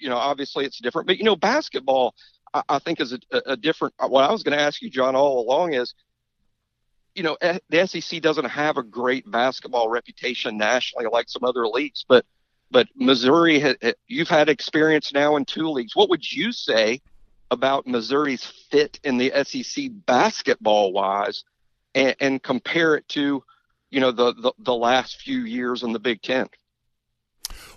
you 0.00 0.08
know, 0.08 0.16
obviously 0.16 0.64
it's 0.64 0.80
different, 0.80 1.06
but 1.06 1.16
you 1.16 1.22
know, 1.22 1.36
basketball, 1.36 2.12
I, 2.52 2.62
I 2.68 2.78
think 2.80 3.00
is 3.00 3.12
a, 3.12 3.42
a 3.46 3.56
different, 3.56 3.94
what 4.08 4.28
I 4.28 4.32
was 4.32 4.42
going 4.42 4.58
to 4.58 4.62
ask 4.62 4.82
you, 4.82 4.90
John, 4.90 5.14
all 5.14 5.40
along 5.40 5.74
is, 5.74 5.94
you 7.14 7.22
know, 7.22 7.36
eh, 7.40 7.58
the 7.68 7.86
SEC 7.86 8.20
doesn't 8.22 8.46
have 8.46 8.76
a 8.76 8.82
great 8.82 9.30
basketball 9.30 9.88
reputation 9.88 10.56
nationally 10.56 11.06
like 11.10 11.28
some 11.28 11.44
other 11.44 11.66
leagues, 11.66 12.04
but, 12.08 12.24
but 12.70 12.88
Missouri, 12.96 13.76
you've 14.06 14.28
had 14.28 14.48
experience 14.48 15.12
now 15.12 15.36
in 15.36 15.44
two 15.44 15.68
leagues. 15.68 15.94
What 15.94 16.08
would 16.10 16.30
you 16.30 16.52
say 16.52 17.00
about 17.50 17.86
Missouri's 17.86 18.46
fit 18.46 18.98
in 19.04 19.18
the 19.18 19.30
SEC 19.44 19.90
basketball 20.06 20.92
wise 20.92 21.44
and, 21.94 22.16
and 22.18 22.42
compare 22.42 22.94
it 22.94 23.06
to, 23.08 23.44
you 23.90 24.00
know, 24.00 24.10
the, 24.10 24.32
the, 24.34 24.52
the 24.58 24.74
last 24.74 25.20
few 25.20 25.40
years 25.40 25.82
in 25.82 25.92
the 25.92 25.98
Big 25.98 26.22
Ten. 26.22 26.48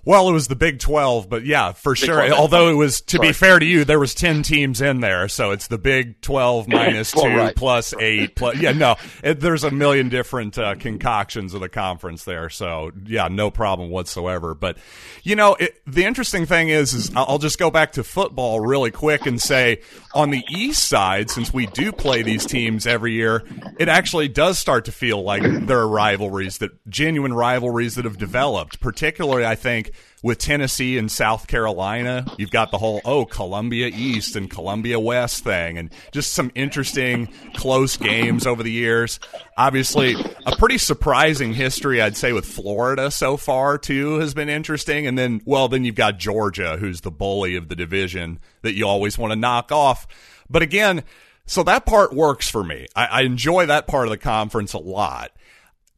Well, 0.05 0.29
it 0.29 0.33
was 0.33 0.47
the 0.47 0.55
Big 0.55 0.77
12, 0.79 1.27
but 1.27 1.45
yeah, 1.45 1.71
for 1.71 1.93
Big 1.93 2.05
sure. 2.05 2.27
12. 2.27 2.31
Although 2.33 2.69
it 2.69 2.75
was, 2.75 3.01
to 3.01 3.17
Sorry. 3.17 3.29
be 3.29 3.33
fair 3.33 3.57
to 3.57 3.65
you, 3.65 3.83
there 3.83 3.99
was 3.99 4.13
10 4.13 4.43
teams 4.43 4.79
in 4.79 4.99
there. 4.99 5.27
So 5.27 5.49
it's 5.49 5.67
the 5.67 5.79
Big 5.79 6.21
12 6.21 6.67
minus 6.69 7.15
well, 7.15 7.25
2 7.25 7.35
right. 7.35 7.55
plus 7.55 7.93
8 7.99 8.35
plus, 8.35 8.57
yeah, 8.57 8.71
no, 8.71 8.95
it, 9.23 9.39
there's 9.39 9.63
a 9.63 9.71
million 9.71 10.09
different 10.09 10.59
uh, 10.59 10.75
concoctions 10.75 11.55
of 11.55 11.61
the 11.61 11.69
conference 11.69 12.23
there. 12.23 12.51
So 12.51 12.91
yeah, 13.03 13.27
no 13.29 13.49
problem 13.49 13.89
whatsoever. 13.89 14.53
But, 14.53 14.77
you 15.23 15.35
know, 15.35 15.55
it, 15.55 15.81
the 15.87 16.05
interesting 16.05 16.45
thing 16.45 16.69
is, 16.69 16.93
is 16.93 17.11
I'll 17.15 17.39
just 17.39 17.57
go 17.57 17.71
back 17.71 17.93
to 17.93 18.03
football 18.03 18.59
really 18.59 18.91
quick 18.91 19.25
and 19.25 19.41
say 19.41 19.81
on 20.13 20.29
the 20.29 20.43
East 20.49 20.83
side, 20.87 21.31
since 21.31 21.51
we 21.51 21.65
do 21.65 21.91
play 21.91 22.21
these 22.21 22.45
teams 22.45 22.85
every 22.85 23.13
year, 23.13 23.43
it 23.79 23.89
actually 23.89 24.27
does 24.27 24.59
start 24.59 24.85
to 24.85 24.91
feel 24.91 25.23
like 25.23 25.41
there 25.65 25.79
are 25.79 25.87
rivalries 25.87 26.59
that 26.59 26.71
genuine 26.89 27.33
rivalries 27.33 27.95
that 27.95 28.05
have 28.05 28.17
developed, 28.17 28.79
particularly, 28.79 29.45
I 29.45 29.55
think, 29.55 29.91
with 30.23 30.39
Tennessee 30.39 30.97
and 30.97 31.11
South 31.11 31.45
Carolina, 31.47 32.25
you've 32.37 32.49
got 32.49 32.71
the 32.71 32.79
whole 32.79 32.99
oh 33.05 33.25
Columbia 33.25 33.91
East 33.93 34.35
and 34.35 34.49
Columbia 34.49 34.99
West 34.99 35.43
thing, 35.43 35.77
and 35.77 35.91
just 36.11 36.33
some 36.33 36.51
interesting 36.55 37.27
close 37.53 37.95
games 37.95 38.47
over 38.47 38.63
the 38.63 38.71
years. 38.71 39.19
Obviously, 39.55 40.15
a 40.47 40.55
pretty 40.55 40.79
surprising 40.79 41.53
history, 41.53 42.01
I'd 42.01 42.17
say, 42.17 42.33
with 42.33 42.45
Florida 42.45 43.11
so 43.11 43.37
far 43.37 43.77
too 43.77 44.19
has 44.19 44.33
been 44.33 44.49
interesting. 44.49 45.05
And 45.05 45.15
then, 45.15 45.41
well, 45.45 45.67
then 45.67 45.85
you've 45.85 45.93
got 45.93 46.17
Georgia, 46.17 46.77
who's 46.77 47.01
the 47.01 47.11
bully 47.11 47.55
of 47.55 47.69
the 47.69 47.75
division 47.75 48.39
that 48.63 48.73
you 48.73 48.87
always 48.87 49.19
want 49.19 49.31
to 49.31 49.35
knock 49.35 49.71
off. 49.71 50.07
But 50.49 50.63
again, 50.63 51.03
so 51.45 51.61
that 51.63 51.85
part 51.85 52.13
works 52.13 52.49
for 52.49 52.63
me. 52.63 52.87
I, 52.95 53.05
I 53.05 53.21
enjoy 53.21 53.67
that 53.67 53.85
part 53.85 54.07
of 54.07 54.11
the 54.11 54.17
conference 54.17 54.73
a 54.73 54.79
lot. 54.79 55.31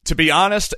To 0.06 0.16
be 0.16 0.32
honest, 0.32 0.74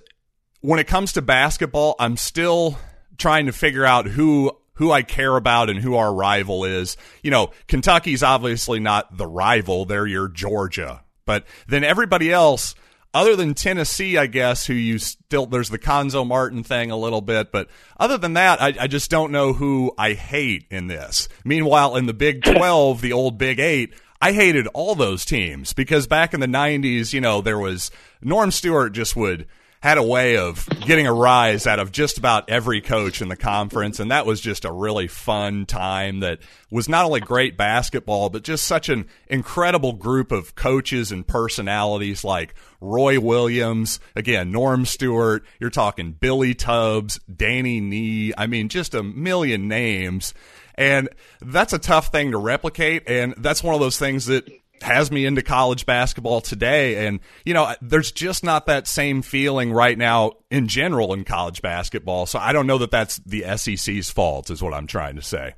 when 0.62 0.80
it 0.80 0.88
comes 0.88 1.14
to 1.14 1.22
basketball, 1.22 1.96
I'm 2.00 2.18
still 2.18 2.78
trying 3.20 3.46
to 3.46 3.52
figure 3.52 3.86
out 3.86 4.08
who 4.08 4.52
who 4.76 4.92
I 4.92 5.02
care 5.04 5.36
about 5.36 5.70
and 5.70 5.78
who 5.78 5.96
our 5.96 6.14
rival 6.14 6.64
is. 6.64 6.96
You 7.22 7.32
know, 7.32 7.52
Kentucky's 7.68 8.24
obviously 8.24 8.80
not 8.80 9.18
the 9.18 9.28
rival; 9.28 9.86
they're 9.86 10.08
your 10.08 10.28
Georgia. 10.28 11.04
But 11.26 11.46
then 11.68 11.84
everybody 11.84 12.32
else, 12.32 12.74
other 13.14 13.36
than 13.36 13.54
Tennessee, 13.54 14.18
I 14.18 14.26
guess, 14.26 14.66
who 14.66 14.74
you 14.74 14.98
still 14.98 15.46
there's 15.46 15.70
the 15.70 15.78
Cuonzo 15.78 16.26
Martin 16.26 16.64
thing 16.64 16.92
a 16.92 16.98
little 16.98 17.22
bit, 17.22 17.52
but 17.52 17.68
other 18.00 18.18
than 18.18 18.34
that, 18.34 18.62
I, 18.62 18.74
I 18.80 18.88
just 18.88 19.12
don't 19.12 19.32
know 19.32 19.54
who 19.54 19.94
I 19.98 20.14
hate 20.14 20.66
in 20.72 20.88
this. 20.88 21.28
Meanwhile, 21.44 21.98
in 21.98 22.06
the 22.06 22.14
Big 22.14 22.44
Twelve, 22.44 23.02
the 23.02 23.14
old 23.14 23.38
Big 23.38 23.60
Eight, 23.60 23.94
I 24.22 24.32
hated 24.32 24.68
all 24.68 24.96
those 24.96 25.26
teams 25.26 25.74
because 25.74 26.08
back 26.08 26.34
in 26.34 26.40
the 26.40 26.48
'90s, 26.48 27.14
you 27.14 27.22
know, 27.22 27.42
there 27.42 27.60
was 27.60 27.92
Norm 28.22 28.50
Stewart 28.52 28.94
just 28.94 29.16
would 29.16 29.46
had 29.82 29.98
a 29.98 30.04
way 30.04 30.36
of 30.36 30.68
getting 30.82 31.08
a 31.08 31.14
rise 31.14 31.66
out 31.66 31.80
of 31.80 31.92
just 31.92 32.18
about 32.18 32.50
every 32.50 32.82
coach 32.82 33.22
in 33.22 33.30
the 33.30 33.38
conference. 33.38 34.00
And 34.00 34.12
that 34.12 34.26
was 34.26 34.42
just 34.42 34.66
a 34.66 34.72
really 34.72 35.08
fun 35.08 35.66
time 35.66 36.20
that 36.20 36.40
was 36.70 36.90
not 36.90 37.06
only 37.06 37.22
great 37.22 37.56
basketball, 37.56 38.30
but 38.30 38.44
just 38.44 38.66
such 38.66 38.90
an 38.90 39.08
incredible 39.28 39.94
group 39.94 40.34
of 40.34 40.56
coaches 40.56 41.14
and 41.14 41.26
personalities 41.26 42.26
like 42.26 42.56
Roy 42.82 43.20
Williams, 43.22 44.02
again, 44.16 44.52
Norm 44.52 44.86
Stewart. 44.86 45.46
You're 45.60 45.70
talking 45.70 46.12
Billy 46.12 46.54
Tubbs, 46.54 47.20
Danny 47.34 47.80
Nee. 47.80 48.34
I 48.38 48.48
mean, 48.48 48.68
just 48.68 48.94
a 48.94 49.02
million 49.02 49.70
names. 49.70 50.34
And 50.76 51.10
that's 51.42 51.74
a 51.74 51.80
tough 51.80 52.08
thing 52.08 52.32
to 52.32 52.38
replicate. 52.38 53.04
And 53.08 53.34
that's 53.38 53.64
one 53.64 53.76
of 53.76 53.82
those 53.82 54.00
things 54.00 54.26
that 54.26 54.50
has 54.84 55.12
me 55.12 55.26
into 55.26 55.42
college 55.42 55.86
basketball 55.86 56.42
today. 56.42 57.08
And, 57.08 57.20
you 57.46 57.54
know, 57.54 57.74
there's 57.82 58.12
just 58.12 58.44
not 58.44 58.66
that 58.68 58.88
same 58.88 59.22
feeling 59.22 59.72
right 59.72 59.98
now 59.98 60.34
in 60.50 60.68
general 60.68 61.14
in 61.14 61.24
college 61.24 61.62
basketball. 61.62 62.26
So 62.26 62.40
I 62.40 62.54
don't 62.54 62.68
know 62.68 62.78
that 62.80 62.92
that's 62.92 63.18
the 63.18 63.46
SEC's 63.58 64.10
fault, 64.10 64.50
is 64.50 64.62
what 64.62 64.74
I'm 64.74 64.88
trying 64.88 65.16
to 65.16 65.22
say. 65.22 65.56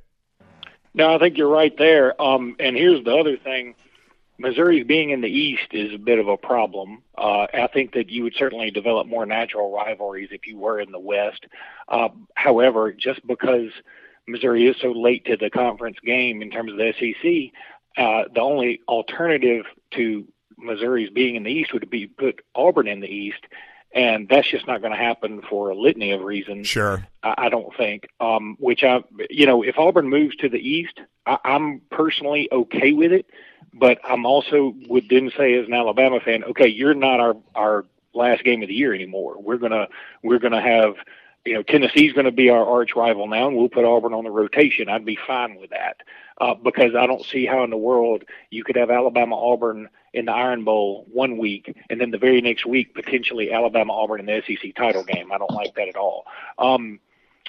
No, 0.94 1.14
I 1.14 1.18
think 1.18 1.38
you're 1.38 1.48
right 1.48 1.76
there. 1.78 2.20
Um, 2.20 2.56
and 2.60 2.76
here's 2.76 3.04
the 3.04 3.14
other 3.16 3.36
thing 3.36 3.74
Missouri 4.38 4.82
being 4.82 5.10
in 5.10 5.20
the 5.20 5.28
East 5.28 5.68
is 5.72 5.94
a 5.94 5.98
bit 5.98 6.18
of 6.18 6.28
a 6.28 6.36
problem. 6.36 7.02
Uh, 7.16 7.46
I 7.54 7.68
think 7.72 7.94
that 7.94 8.10
you 8.10 8.24
would 8.24 8.34
certainly 8.36 8.70
develop 8.70 9.06
more 9.06 9.24
natural 9.24 9.72
rivalries 9.72 10.30
if 10.32 10.46
you 10.46 10.58
were 10.58 10.80
in 10.80 10.90
the 10.90 10.98
West. 10.98 11.46
Uh, 11.88 12.08
however, 12.34 12.92
just 12.92 13.24
because 13.26 13.70
Missouri 14.26 14.66
is 14.66 14.76
so 14.80 14.92
late 14.92 15.24
to 15.26 15.36
the 15.36 15.50
conference 15.50 15.96
game 16.04 16.42
in 16.42 16.50
terms 16.50 16.72
of 16.72 16.78
the 16.78 16.92
SEC, 16.98 17.52
uh, 17.96 18.24
the 18.34 18.40
only 18.40 18.80
alternative 18.88 19.64
to 19.92 20.26
Missouri's 20.58 21.10
being 21.10 21.34
in 21.36 21.42
the 21.42 21.50
East 21.50 21.72
would 21.72 21.88
be 21.90 22.06
put 22.06 22.42
Auburn 22.54 22.88
in 22.88 23.00
the 23.00 23.08
East, 23.08 23.44
and 23.94 24.28
that's 24.28 24.48
just 24.48 24.66
not 24.66 24.80
going 24.80 24.92
to 24.92 24.98
happen 24.98 25.42
for 25.48 25.70
a 25.70 25.74
litany 25.74 26.12
of 26.12 26.22
reasons. 26.22 26.66
Sure, 26.66 27.06
I, 27.22 27.34
I 27.38 27.48
don't 27.48 27.74
think. 27.76 28.08
Um, 28.20 28.56
which 28.58 28.82
I, 28.82 29.02
you 29.28 29.46
know, 29.46 29.62
if 29.62 29.78
Auburn 29.78 30.08
moves 30.08 30.36
to 30.36 30.48
the 30.48 30.58
East, 30.58 31.00
I, 31.26 31.38
I'm 31.44 31.82
personally 31.90 32.48
okay 32.50 32.92
with 32.92 33.12
it, 33.12 33.26
but 33.74 33.98
I'm 34.04 34.26
also 34.26 34.74
would 34.88 35.08
then 35.08 35.30
say 35.36 35.54
as 35.54 35.66
an 35.66 35.74
Alabama 35.74 36.20
fan, 36.20 36.44
okay, 36.44 36.68
you're 36.68 36.94
not 36.94 37.20
our 37.20 37.36
our 37.54 37.84
last 38.14 38.44
game 38.44 38.62
of 38.62 38.68
the 38.68 38.74
year 38.74 38.94
anymore. 38.94 39.40
We're 39.40 39.58
gonna 39.58 39.88
we're 40.22 40.38
gonna 40.38 40.62
have 40.62 40.94
you 41.44 41.54
know, 41.54 41.62
Tennessee's 41.62 42.12
going 42.12 42.26
to 42.26 42.32
be 42.32 42.50
our 42.50 42.64
arch 42.64 42.94
rival 42.94 43.26
now, 43.26 43.48
and 43.48 43.56
we'll 43.56 43.68
put 43.68 43.84
Auburn 43.84 44.14
on 44.14 44.24
the 44.24 44.30
rotation. 44.30 44.88
I'd 44.88 45.04
be 45.04 45.18
fine 45.26 45.56
with 45.56 45.70
that 45.70 45.96
uh, 46.40 46.54
because 46.54 46.94
I 46.96 47.06
don't 47.06 47.24
see 47.24 47.46
how 47.46 47.64
in 47.64 47.70
the 47.70 47.76
world 47.76 48.24
you 48.50 48.62
could 48.62 48.76
have 48.76 48.90
Alabama 48.90 49.36
Auburn 49.36 49.88
in 50.12 50.26
the 50.26 50.32
Iron 50.32 50.64
Bowl 50.64 51.06
one 51.10 51.38
week, 51.38 51.76
and 51.90 52.00
then 52.00 52.10
the 52.10 52.18
very 52.18 52.40
next 52.40 52.64
week 52.64 52.94
potentially 52.94 53.52
Alabama 53.52 53.92
Auburn 53.92 54.20
in 54.20 54.26
the 54.26 54.42
SEC 54.46 54.74
title 54.76 55.02
game. 55.02 55.32
I 55.32 55.38
don't 55.38 55.52
like 55.52 55.74
that 55.74 55.88
at 55.88 55.96
all. 55.96 56.26
Um, 56.58 57.00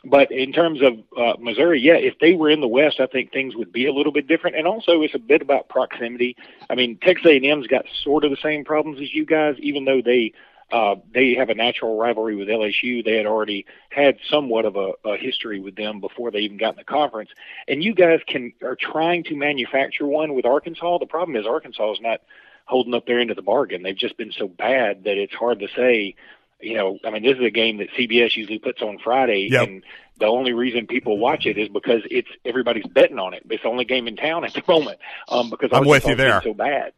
but 0.05 0.31
in 0.31 0.51
terms 0.51 0.81
of 0.81 0.99
uh, 1.17 1.39
Missouri, 1.39 1.79
yeah, 1.79 1.93
if 1.93 2.19
they 2.19 2.33
were 2.33 2.49
in 2.49 2.61
the 2.61 2.67
West, 2.67 2.99
I 2.99 3.05
think 3.05 3.31
things 3.31 3.55
would 3.55 3.71
be 3.71 3.85
a 3.85 3.93
little 3.93 4.11
bit 4.11 4.27
different. 4.27 4.57
And 4.57 4.67
also, 4.67 5.01
it's 5.01 5.15
a 5.15 5.19
bit 5.19 5.41
about 5.41 5.69
proximity. 5.69 6.35
I 6.69 6.75
mean, 6.75 6.97
Texas 7.01 7.27
A&M's 7.27 7.67
got 7.67 7.85
sort 8.03 8.25
of 8.25 8.31
the 8.31 8.37
same 8.41 8.65
problems 8.65 8.99
as 9.01 9.13
you 9.13 9.25
guys, 9.25 9.55
even 9.59 9.85
though 9.85 10.01
they 10.01 10.33
uh, 10.73 10.95
they 11.13 11.35
have 11.35 11.51
a 11.51 11.53
natural 11.53 11.95
rivalry 11.95 12.35
with 12.35 12.47
LSU. 12.47 13.05
They 13.05 13.15
had 13.15 13.27
already 13.27 13.67
had 13.91 14.17
somewhat 14.27 14.65
of 14.65 14.75
a, 14.75 14.93
a 15.05 15.17
history 15.17 15.59
with 15.59 15.75
them 15.75 16.01
before 16.01 16.31
they 16.31 16.39
even 16.39 16.57
got 16.57 16.71
in 16.73 16.77
the 16.77 16.83
conference. 16.83 17.29
And 17.67 17.83
you 17.83 17.93
guys 17.93 18.21
can 18.25 18.53
are 18.63 18.75
trying 18.75 19.23
to 19.25 19.35
manufacture 19.35 20.07
one 20.07 20.33
with 20.33 20.45
Arkansas. 20.45 20.97
The 20.97 21.05
problem 21.05 21.35
is 21.35 21.45
Arkansas 21.45 21.93
is 21.93 22.01
not 22.01 22.21
holding 22.65 22.95
up 22.95 23.05
their 23.05 23.19
end 23.19 23.29
of 23.29 23.35
the 23.35 23.43
bargain. 23.43 23.83
They've 23.83 23.95
just 23.95 24.17
been 24.17 24.31
so 24.31 24.47
bad 24.47 25.03
that 25.03 25.15
it's 25.15 25.35
hard 25.35 25.59
to 25.59 25.67
say. 25.75 26.15
You 26.59 26.75
know, 26.75 26.97
I 27.05 27.11
mean, 27.11 27.21
this 27.21 27.37
is 27.37 27.43
a 27.43 27.51
game 27.51 27.77
that 27.77 27.91
CBS 27.91 28.35
usually 28.35 28.57
puts 28.57 28.81
on 28.81 28.97
Friday, 28.97 29.49
yep. 29.51 29.67
and 29.67 29.83
the 30.17 30.25
only 30.25 30.53
reason 30.53 30.87
people 30.87 31.19
watch 31.19 31.45
it 31.45 31.57
is 31.57 31.69
because 31.69 32.01
it's 32.09 32.29
everybody's 32.45 32.87
betting 32.87 33.19
on 33.19 33.35
it. 33.35 33.43
It's 33.47 33.61
the 33.61 33.69
only 33.69 33.85
game 33.85 34.07
in 34.07 34.15
town 34.15 34.43
at 34.43 34.53
the 34.53 34.63
moment 34.67 34.97
um, 35.27 35.51
because 35.51 35.69
I'm 35.71 35.85
with 35.85 36.07
you 36.07 36.15
there. 36.15 36.41
So 36.41 36.55
bad. 36.55 36.93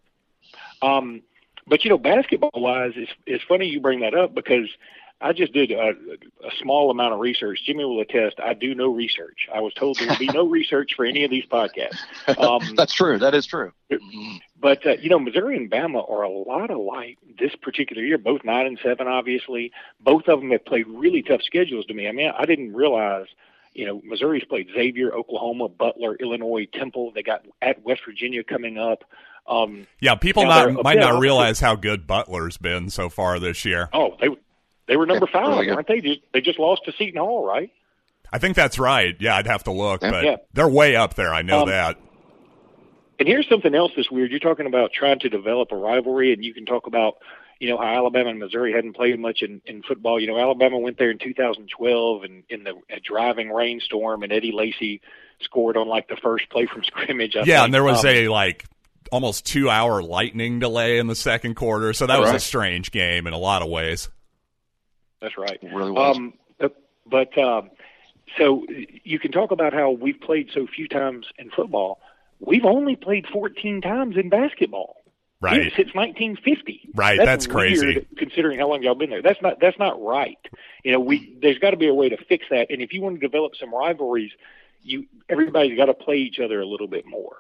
Um, 0.82 1.24
but 1.68 1.84
you 1.84 1.90
know, 1.90 1.98
basketball 1.98 2.52
wise, 2.56 2.94
it's 2.96 3.12
it's 3.26 3.44
funny 3.44 3.68
you 3.68 3.80
bring 3.80 4.02
that 4.02 4.14
up 4.14 4.34
because 4.34 4.68
I 5.22 5.32
just 5.32 5.54
did 5.54 5.72
a, 5.72 5.92
a 5.92 6.52
small 6.62 6.92
amount 6.92 7.14
of 7.14 7.20
research. 7.20 7.62
Jimmy 7.66 7.86
will 7.86 8.02
attest. 8.02 8.36
I 8.44 8.54
do 8.54 8.76
no 8.76 8.94
research. 8.94 9.48
I 9.54 9.62
was 9.62 9.74
told 9.74 9.98
there 9.98 10.10
would 10.10 10.20
be 10.20 10.28
no 10.28 10.46
research 10.50 10.94
for 10.96 11.06
any 11.06 11.24
of 11.24 11.32
these 11.32 11.46
podcasts. 11.46 11.98
Um, 12.38 12.76
That's 12.76 12.94
true. 12.94 13.18
That 13.18 13.34
is 13.34 13.46
true. 13.46 13.72
But 14.60 14.86
uh, 14.86 14.98
you 15.00 15.10
know, 15.10 15.20
Missouri 15.20 15.56
and 15.56 15.72
Bama 15.72 16.10
are 16.10 16.24
a 16.24 16.30
lot 16.30 16.70
alike 16.70 17.18
this 17.40 17.56
particular 17.56 18.04
year. 18.04 18.18
Both 18.18 18.44
nine 18.44 18.66
and 18.66 18.80
seven, 18.84 19.08
obviously. 19.08 19.72
Both 20.00 20.28
of 20.28 20.42
them 20.42 20.52
have 20.52 20.66
played 20.66 20.88
really 20.88 21.22
tough 21.22 21.42
schedules 21.44 21.86
to 21.86 21.94
me. 21.94 22.08
I 22.08 22.12
mean, 22.12 22.32
I 22.38 22.46
didn't 22.46 22.74
realize. 22.74 23.28
You 23.74 23.86
know, 23.86 24.02
Missouri's 24.06 24.46
played 24.46 24.70
Xavier, 24.74 25.14
Oklahoma, 25.14 25.68
Butler, 25.68 26.16
Illinois, 26.16 26.66
Temple. 26.72 27.12
They 27.14 27.24
got 27.24 27.46
at 27.62 27.84
West 27.84 28.02
Virginia 28.06 28.44
coming 28.44 28.78
up. 28.78 29.04
Um, 29.48 29.86
yeah, 30.00 30.16
people 30.16 30.46
not 30.46 30.84
might 30.84 30.98
not 30.98 31.20
realize 31.20 31.60
how 31.60 31.76
good 31.76 32.08
Butler's 32.08 32.58
been 32.58 32.90
so 32.90 33.10
far 33.10 33.40
this 33.40 33.64
year. 33.64 33.90
Oh, 33.94 34.16
they 34.20 34.30
they 34.88 34.98
were 34.98 35.06
number 35.06 35.28
five, 35.28 35.48
really 35.48 35.72
weren't 35.72 35.88
they? 35.88 36.02
Just, 36.02 36.22
they 36.34 36.42
just 36.42 36.60
lost 36.60 36.84
to 36.86 36.94
Seton 36.98 37.20
Hall, 37.20 37.46
right? 37.46 37.72
I 38.32 38.40
think 38.40 38.56
that's 38.56 38.80
right. 38.80 39.16
Yeah, 39.20 39.36
I'd 39.36 39.48
have 39.48 39.64
to 39.66 39.72
look, 39.72 40.02
but 40.02 40.24
yeah. 40.24 40.36
they're 40.54 40.68
way 40.68 40.96
up 40.96 41.14
there. 41.14 41.34
I 41.34 41.42
know 41.42 41.62
um, 41.62 41.70
that. 41.70 41.98
And 43.18 43.28
here's 43.28 43.48
something 43.48 43.74
else 43.74 43.92
that's 43.96 44.12
weird. 44.12 44.32
You're 44.32 44.40
talking 44.40 44.66
about 44.66 44.92
trying 44.92 45.20
to 45.20 45.30
develop 45.30 45.72
a 45.72 45.76
rivalry, 45.76 46.34
and 46.34 46.44
you 46.44 46.54
can 46.54 46.66
talk 46.66 46.88
about, 46.88 47.16
you 47.60 47.70
know, 47.70 47.78
how 47.78 47.86
Alabama 47.86 48.32
and 48.32 48.40
Missouri 48.40 48.74
hadn't 48.74 48.94
played 48.94 49.18
much 49.20 49.42
in, 49.42 49.62
in 49.66 49.84
football. 49.84 50.20
You 50.20 50.28
know, 50.28 50.38
Alabama 50.38 50.78
went 50.80 50.98
there 50.98 51.12
in 51.12 51.18
2012 51.18 52.24
and 52.24 52.44
in 52.50 52.64
the 52.64 52.74
a 52.90 53.00
driving 53.00 53.52
rainstorm, 53.52 54.24
and 54.24 54.34
Eddie 54.34 54.52
Lacy 54.52 55.02
scored 55.42 55.78
on 55.78 55.88
like 55.88 56.10
the 56.10 56.18
first 56.18 56.50
play 56.50 56.66
from 56.66 56.84
scrimmage. 56.84 57.36
I 57.36 57.40
yeah, 57.40 57.60
think. 57.60 57.66
and 57.66 57.74
there 57.74 57.84
was 57.84 58.04
um, 58.04 58.12
a 58.12 58.28
like 58.28 58.66
almost 59.12 59.46
two 59.46 59.70
hour 59.70 60.02
lightning 60.02 60.60
delay 60.60 60.98
in 60.98 61.08
the 61.08 61.16
second 61.16 61.56
quarter. 61.56 61.94
So 61.94 62.08
that 62.08 62.20
was 62.20 62.30
right. 62.30 62.36
a 62.36 62.40
strange 62.40 62.92
game 62.92 63.28
in 63.28 63.34
a 63.34 63.38
lot 63.38 63.62
of 63.62 63.70
ways. 63.70 64.10
That's 65.22 65.38
right. 65.38 65.58
It 65.62 65.74
really 65.74 65.92
was. 65.92 66.18
Um, 66.18 66.34
but 67.06 67.38
um, 67.38 67.70
so 68.38 68.66
you 69.04 69.20
can 69.20 69.32
talk 69.32 69.52
about 69.52 69.74
how 69.74 69.92
we've 69.92 70.20
played 70.20 70.50
so 70.54 70.68
few 70.68 70.88
times 70.88 71.28
in 71.38 71.52
football. 71.52 72.00
We've 72.40 72.66
only 72.66 72.96
played 72.96 73.28
14 73.32 73.82
times 73.82 74.18
in 74.18 74.30
basketball. 74.30 74.98
Right. 75.42 75.72
Since 75.76 75.94
1950. 75.94 76.90
Right. 76.96 77.18
That's, 77.18 77.28
that's 77.28 77.48
crazy. 77.48 78.08
Considering 78.18 78.58
how 78.58 78.70
long 78.70 78.82
y'all 78.82 78.96
been 78.96 79.10
there. 79.10 79.22
That's 79.22 79.42
not 79.42 79.60
that's 79.60 79.78
not 79.78 80.02
right. 80.02 80.40
You 80.84 80.94
know, 80.94 81.00
we 81.00 81.38
there's 81.42 81.60
got 81.60 81.72
to 81.72 81.78
be 81.78 81.88
a 81.88 81.94
way 81.94 82.10
to 82.10 82.18
fix 82.18 82.46
that. 82.50 82.72
And 82.72 82.82
if 82.82 82.94
you 82.94 83.02
want 83.02 83.20
to 83.20 83.28
develop 83.28 83.54
some 83.60 83.74
rivalries, 83.74 84.32
you 84.82 85.06
everybody's 85.30 85.78
got 85.78 85.86
to 85.86 85.94
play 85.94 86.18
each 86.18 86.40
other 86.40 86.62
a 86.62 86.66
little 86.66 86.88
bit 86.88 87.06
more 87.06 87.36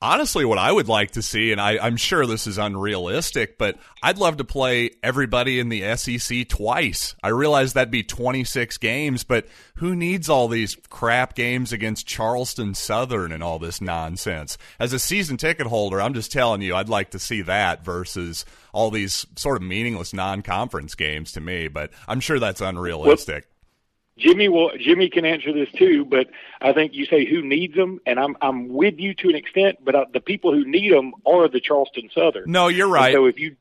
honestly 0.00 0.44
what 0.44 0.58
I 0.58 0.70
would 0.70 0.88
like 0.88 1.12
to 1.12 1.22
see, 1.22 1.52
and 1.52 1.60
I, 1.60 1.86
am 1.86 1.96
sure 1.96 2.26
this 2.26 2.46
is 2.46 2.58
unrealistic, 2.58 3.58
but 3.58 3.76
I'd 4.02 4.18
love 4.18 4.36
to 4.38 4.44
play 4.44 4.90
everybody 5.02 5.58
in 5.58 5.68
the 5.68 5.96
SEC 5.96 6.48
twice. 6.48 7.14
I 7.22 7.28
realize 7.28 7.72
that'd 7.72 7.90
be 7.90 8.02
26 8.02 8.78
games, 8.78 9.24
but 9.24 9.46
who 9.76 9.96
needs 9.96 10.28
all 10.28 10.48
these 10.48 10.76
crap 10.88 11.34
games 11.34 11.72
against 11.72 12.06
Charleston 12.06 12.74
Southern 12.74 13.32
and 13.32 13.42
all 13.42 13.58
this 13.58 13.80
nonsense? 13.80 14.58
As 14.78 14.92
a 14.92 14.98
season 14.98 15.36
ticket 15.36 15.66
holder, 15.66 16.00
I'm 16.00 16.14
just 16.14 16.32
telling 16.32 16.62
you, 16.62 16.74
I'd 16.74 16.88
like 16.88 17.10
to 17.10 17.18
see 17.18 17.42
that 17.42 17.84
versus 17.84 18.44
all 18.72 18.90
these 18.90 19.26
sort 19.36 19.56
of 19.56 19.62
meaningless 19.62 20.12
non-conference 20.12 20.94
games 20.94 21.32
to 21.32 21.40
me, 21.40 21.68
but 21.68 21.90
I'm 22.06 22.20
sure 22.20 22.38
that's 22.38 22.60
unrealistic. 22.60 23.48
Jimmy 24.18 24.48
will 24.48 24.72
Jimmy 24.78 25.08
can 25.08 25.24
answer 25.24 25.52
this 25.52 25.70
too, 25.72 26.04
but 26.04 26.28
I 26.60 26.72
think 26.72 26.92
you 26.94 27.06
say 27.06 27.24
who 27.24 27.42
needs 27.42 27.74
them, 27.74 28.00
and 28.04 28.18
I'm 28.18 28.36
I'm 28.42 28.68
with 28.68 28.98
you 28.98 29.14
to 29.14 29.28
an 29.28 29.36
extent, 29.36 29.78
but 29.82 29.94
uh, 29.94 30.04
the 30.12 30.20
people 30.20 30.52
who 30.52 30.64
need 30.68 30.92
them 30.92 31.14
are 31.24 31.48
the 31.48 31.60
Charleston 31.60 32.10
Southern. 32.14 32.50
No, 32.50 32.68
you're 32.68 32.88
right. 32.88 33.14
And 33.14 33.14
so 33.14 33.26
if 33.26 33.38
you 33.38 33.56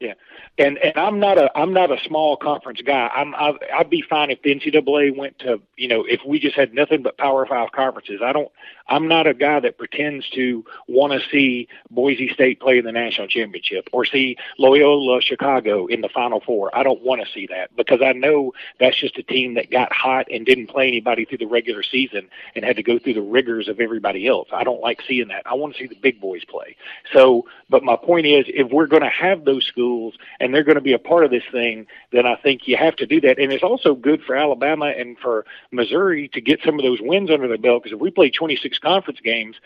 yeah, 0.00 0.14
and 0.58 0.78
and 0.78 0.96
I'm 0.96 1.18
not 1.18 1.38
a 1.38 1.50
I'm 1.58 1.72
not 1.72 1.90
a 1.90 1.98
small 2.06 2.36
conference 2.36 2.80
guy. 2.86 3.08
I'm 3.08 3.34
I, 3.34 3.54
I'd 3.74 3.90
be 3.90 4.00
fine 4.00 4.30
if 4.30 4.40
the 4.42 4.54
NCAA 4.54 5.16
went 5.16 5.40
to 5.40 5.60
you 5.76 5.88
know 5.88 6.04
if 6.04 6.20
we 6.24 6.38
just 6.38 6.54
had 6.54 6.72
nothing 6.72 7.02
but 7.02 7.18
Power 7.18 7.44
Five 7.46 7.72
conferences. 7.72 8.20
I 8.22 8.32
don't. 8.32 8.48
I'm 8.86 9.08
not 9.08 9.26
a 9.26 9.34
guy 9.34 9.58
that 9.58 9.76
pretends 9.76 10.30
to 10.30 10.64
want 10.86 11.12
to 11.12 11.28
see 11.30 11.66
Boise 11.90 12.28
State 12.32 12.60
play 12.60 12.78
in 12.78 12.84
the 12.84 12.92
national 12.92 13.26
championship 13.26 13.88
or 13.92 14.04
see 14.04 14.36
Loyola 14.56 15.20
Chicago 15.20 15.86
in 15.86 16.00
the 16.00 16.08
Final 16.08 16.40
Four. 16.40 16.74
I 16.76 16.84
don't 16.84 17.02
want 17.02 17.20
to 17.20 17.32
see 17.32 17.48
that 17.48 17.74
because 17.76 18.00
I 18.00 18.12
know 18.12 18.52
that's 18.78 18.96
just 18.96 19.18
a 19.18 19.24
team 19.24 19.54
that 19.54 19.68
got 19.68 19.92
hot 19.92 20.28
and 20.30 20.46
didn't 20.46 20.68
play 20.68 20.86
anybody 20.86 21.24
through 21.24 21.38
the 21.38 21.46
regular 21.48 21.82
season 21.82 22.28
and 22.54 22.64
had 22.64 22.76
to 22.76 22.84
go 22.84 23.00
through 23.00 23.14
the 23.14 23.20
rigors 23.20 23.66
of 23.66 23.80
everybody 23.80 24.28
else. 24.28 24.46
I 24.52 24.62
don't 24.62 24.80
like 24.80 25.02
seeing 25.08 25.26
that. 25.28 25.42
I 25.44 25.54
want 25.54 25.74
to 25.74 25.80
see 25.80 25.88
the 25.88 25.98
big 26.00 26.20
boys 26.20 26.44
play. 26.44 26.76
So, 27.12 27.46
but 27.68 27.82
my 27.82 27.96
point 27.96 28.26
is, 28.26 28.44
if 28.46 28.70
we're 28.70 28.86
going 28.86 29.02
to 29.02 29.08
have 29.08 29.44
those 29.44 29.66
schools 29.66 29.87
schools 29.88 30.14
and 30.40 30.54
they're 30.54 30.64
going 30.64 30.76
to 30.76 30.80
be 30.80 30.92
a 30.92 30.98
part 30.98 31.24
of 31.24 31.30
this 31.30 31.42
thing, 31.50 31.86
then 32.12 32.26
I 32.26 32.36
think 32.36 32.68
you 32.68 32.76
have 32.76 32.96
to 32.96 33.06
do 33.06 33.20
that. 33.22 33.38
And 33.38 33.52
it's 33.52 33.62
also 33.62 33.94
good 33.94 34.22
for 34.22 34.36
Alabama 34.36 34.86
and 34.86 35.18
for 35.18 35.44
Missouri 35.70 36.28
to 36.28 36.40
get 36.40 36.60
some 36.64 36.78
of 36.78 36.82
those 36.82 37.00
wins 37.00 37.30
under 37.30 37.48
their 37.48 37.58
belt 37.58 37.82
because 37.82 37.94
if 37.94 38.00
we 38.00 38.10
play 38.10 38.30
26 38.30 38.78
conference 38.78 39.20
games, 39.22 39.56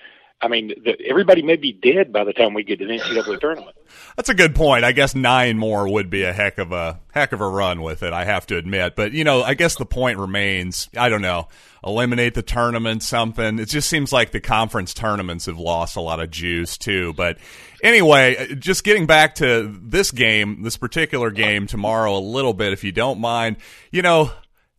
I 0.40 0.48
mean, 0.48 0.68
the, 0.68 0.96
everybody 1.08 1.42
may 1.42 1.56
be 1.56 1.72
dead 1.72 2.12
by 2.12 2.24
the 2.24 2.32
time 2.32 2.54
we 2.54 2.64
get 2.64 2.80
to 2.80 2.86
the 2.86 2.98
NCAA 2.98 3.40
tournament. 3.40 3.76
That's 4.16 4.28
a 4.28 4.34
good 4.34 4.54
point. 4.54 4.84
I 4.84 4.92
guess 4.92 5.14
nine 5.14 5.58
more 5.58 5.90
would 5.90 6.10
be 6.10 6.24
a 6.24 6.32
heck 6.32 6.58
of 6.58 6.72
a 6.72 7.00
heck 7.12 7.32
of 7.32 7.40
a 7.40 7.48
run 7.48 7.82
with 7.82 8.02
it. 8.02 8.12
I 8.12 8.24
have 8.24 8.46
to 8.46 8.56
admit, 8.56 8.96
but 8.96 9.12
you 9.12 9.24
know, 9.24 9.42
I 9.42 9.54
guess 9.54 9.76
the 9.76 9.86
point 9.86 10.18
remains. 10.18 10.88
I 10.96 11.08
don't 11.08 11.22
know. 11.22 11.48
Eliminate 11.84 12.34
the 12.34 12.42
tournament, 12.42 13.02
something. 13.02 13.58
It 13.58 13.66
just 13.66 13.88
seems 13.88 14.12
like 14.12 14.30
the 14.30 14.40
conference 14.40 14.94
tournaments 14.94 15.46
have 15.46 15.58
lost 15.58 15.96
a 15.96 16.00
lot 16.00 16.20
of 16.20 16.30
juice 16.30 16.78
too. 16.78 17.12
But 17.12 17.38
anyway, 17.82 18.36
uh, 18.36 18.54
just 18.54 18.84
getting 18.84 19.06
back 19.06 19.36
to 19.36 19.72
this 19.82 20.10
game, 20.10 20.62
this 20.62 20.76
particular 20.76 21.30
game 21.30 21.66
tomorrow, 21.66 22.16
a 22.16 22.20
little 22.20 22.54
bit, 22.54 22.72
if 22.72 22.84
you 22.84 22.92
don't 22.92 23.20
mind. 23.20 23.56
You 23.90 24.02
know, 24.02 24.30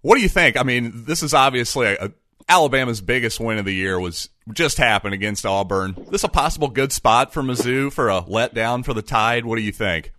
what 0.02 0.16
do 0.16 0.22
you 0.22 0.30
think? 0.30 0.58
I 0.58 0.64
mean, 0.64 1.06
this 1.06 1.24
is 1.24 1.34
obviously 1.34 1.88
a 1.88 2.12
Alabama's 2.48 3.02
biggest 3.02 3.40
win 3.40 3.58
of 3.58 3.66
the 3.66 3.74
year 3.74 4.00
was 4.00 4.30
just 4.52 4.78
happened 4.78 5.14
against 5.14 5.46
Auburn. 5.46 5.96
This 6.10 6.24
a 6.24 6.30
possible 6.30 6.68
good 6.68 6.92
spot 6.92 7.34
for 7.34 7.42
Mizzou 7.42 7.92
for 7.92 8.10
a 8.10 8.22
letdown 8.22 8.84
for 8.84 8.94
the 8.94 9.02
Tide? 9.02 9.46
What 9.46 9.56
do 9.56 9.62
you 9.62 9.72
think? 9.72 10.12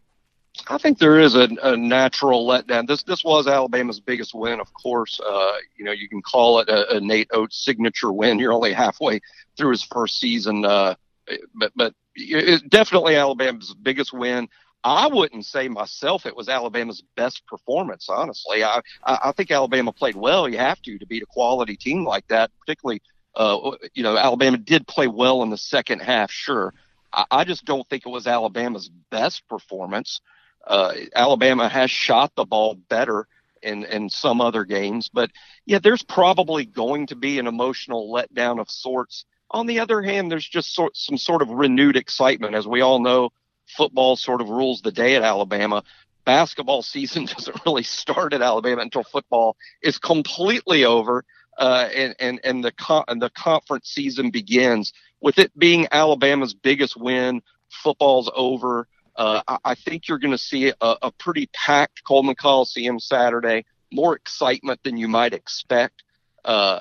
I 0.69 0.79
think 0.79 0.99
there 0.99 1.19
is 1.19 1.35
a, 1.35 1.49
a 1.63 1.77
natural 1.77 2.47
letdown. 2.47 2.87
This 2.87 3.03
this 3.03 3.25
was 3.25 3.47
Alabama's 3.47 4.01
biggest 4.01 4.35
win, 4.35 4.61
of 4.61 4.73
course. 4.73 5.21
Uh, 5.21 5.53
you 5.77 5.85
know, 5.85 5.93
you 5.93 6.09
can 6.09 6.23
call 6.23 6.61
it 6.61 6.69
a, 6.69 6.97
a, 6.97 7.01
Nate 7.01 7.29
Oats 7.33 7.65
signature 7.65 8.13
win. 8.13 8.39
You're 8.41 8.53
only 8.53 8.73
halfway 8.73 9.21
through 9.57 9.71
his 9.71 9.83
first 9.83 10.21
season, 10.21 10.65
uh, 10.65 10.95
but 11.55 11.73
but 11.75 11.95
definitely 12.69 13.17
Alabama's 13.17 13.75
biggest 13.75 14.13
win. 14.13 14.49
I 14.85 15.07
wouldn't 15.07 15.47
say 15.47 15.69
myself 15.69 16.27
it 16.27 16.37
was 16.37 16.49
Alabama's 16.51 17.03
best 17.17 17.47
performance. 17.47 18.09
Honestly, 18.11 18.63
I 18.63 18.83
I 19.03 19.33
think 19.33 19.51
Alabama 19.51 19.93
played 19.93 20.15
well. 20.15 20.47
You 20.47 20.59
have 20.59 20.81
to 20.83 20.99
to 20.99 21.07
beat 21.07 21.23
a 21.23 21.27
quality 21.27 21.77
team 21.77 22.05
like 22.05 22.29
that, 22.29 22.51
particularly. 22.61 23.01
Uh, 23.35 23.73
you 23.95 24.05
know, 24.05 24.17
Alabama 24.17 24.57
did 24.57 24.87
play 24.87 25.09
well 25.09 25.43
in 25.43 25.51
the 25.51 25.57
second 25.57 26.01
half, 26.01 26.31
sure. 26.31 26.73
I, 27.13 27.25
I 27.33 27.45
just 27.45 27.65
don't 27.65 27.89
think 27.89 28.07
it 28.07 28.11
was 28.11 28.29
Alabama's 28.29 28.89
best 29.11 29.49
performance. 29.49 30.21
Uh, 30.65 30.93
Alabama 31.17 31.69
has 31.69 31.91
shot 31.91 32.33
the 32.37 32.45
ball 32.45 32.75
better 32.75 33.27
in 33.63 33.85
in 33.85 34.09
some 34.11 34.41
other 34.41 34.65
games, 34.65 35.11
but 35.13 35.31
yeah, 35.67 35.79
there's 35.81 36.03
probably 36.03 36.65
going 36.65 37.07
to 37.09 37.17
be 37.17 37.39
an 37.39 37.47
emotional 37.47 38.13
letdown 38.13 38.61
of 38.61 38.71
sorts. 38.71 39.25
On 39.51 39.67
the 39.67 39.81
other 39.81 40.03
hand, 40.03 40.31
there's 40.31 40.49
just 40.49 40.75
sort, 40.75 40.97
some 40.97 41.19
sort 41.19 41.43
of 41.43 41.49
renewed 41.49 41.97
excitement, 41.97 42.55
as 42.55 42.67
we 42.69 42.83
all 42.83 43.01
know 43.01 43.31
football 43.77 44.17
sort 44.17 44.41
of 44.41 44.49
rules 44.49 44.83
the 44.83 44.93
day 44.93 45.17
at 45.17 45.23
Alabama. 45.23 45.83
Basketball 46.25 46.83
season 46.95 47.27
doesn't 47.27 47.65
really 47.67 47.83
start 47.83 48.33
at 48.33 48.43
Alabama 48.43 48.83
until 48.83 49.05
football 49.05 49.57
is 49.83 49.99
completely 49.99 50.85
over, 50.85 51.25
uh, 51.59 51.89
and 51.95 52.15
and 52.19 52.41
and 52.45 52.65
the 52.65 52.73
con- 52.73 53.05
and 53.09 53.21
the 53.21 53.31
conference 53.31 53.89
season 53.89 54.31
begins 54.31 54.93
with 55.21 55.39
it 55.39 55.57
being 55.59 55.87
Alabama's 55.91 56.55
biggest 56.55 56.97
win. 56.97 57.43
Football's 57.69 58.31
over. 58.35 58.87
Uh, 59.17 59.43
I, 59.47 59.59
I, 59.65 59.75
think 59.77 60.09
you're 60.09 60.19
going 60.19 60.33
to 60.33 60.39
see 60.39 60.69
a, 60.69 60.97
a 61.03 61.13
pretty 61.13 61.49
packed 61.53 62.03
Coleman 62.05 62.35
Coliseum 62.35 62.99
Saturday. 62.99 63.65
More 63.93 64.17
excitement 64.17 64.81
than 64.83 64.97
you 64.97 65.07
might 65.07 65.33
expect, 65.33 66.03
uh, 66.45 66.81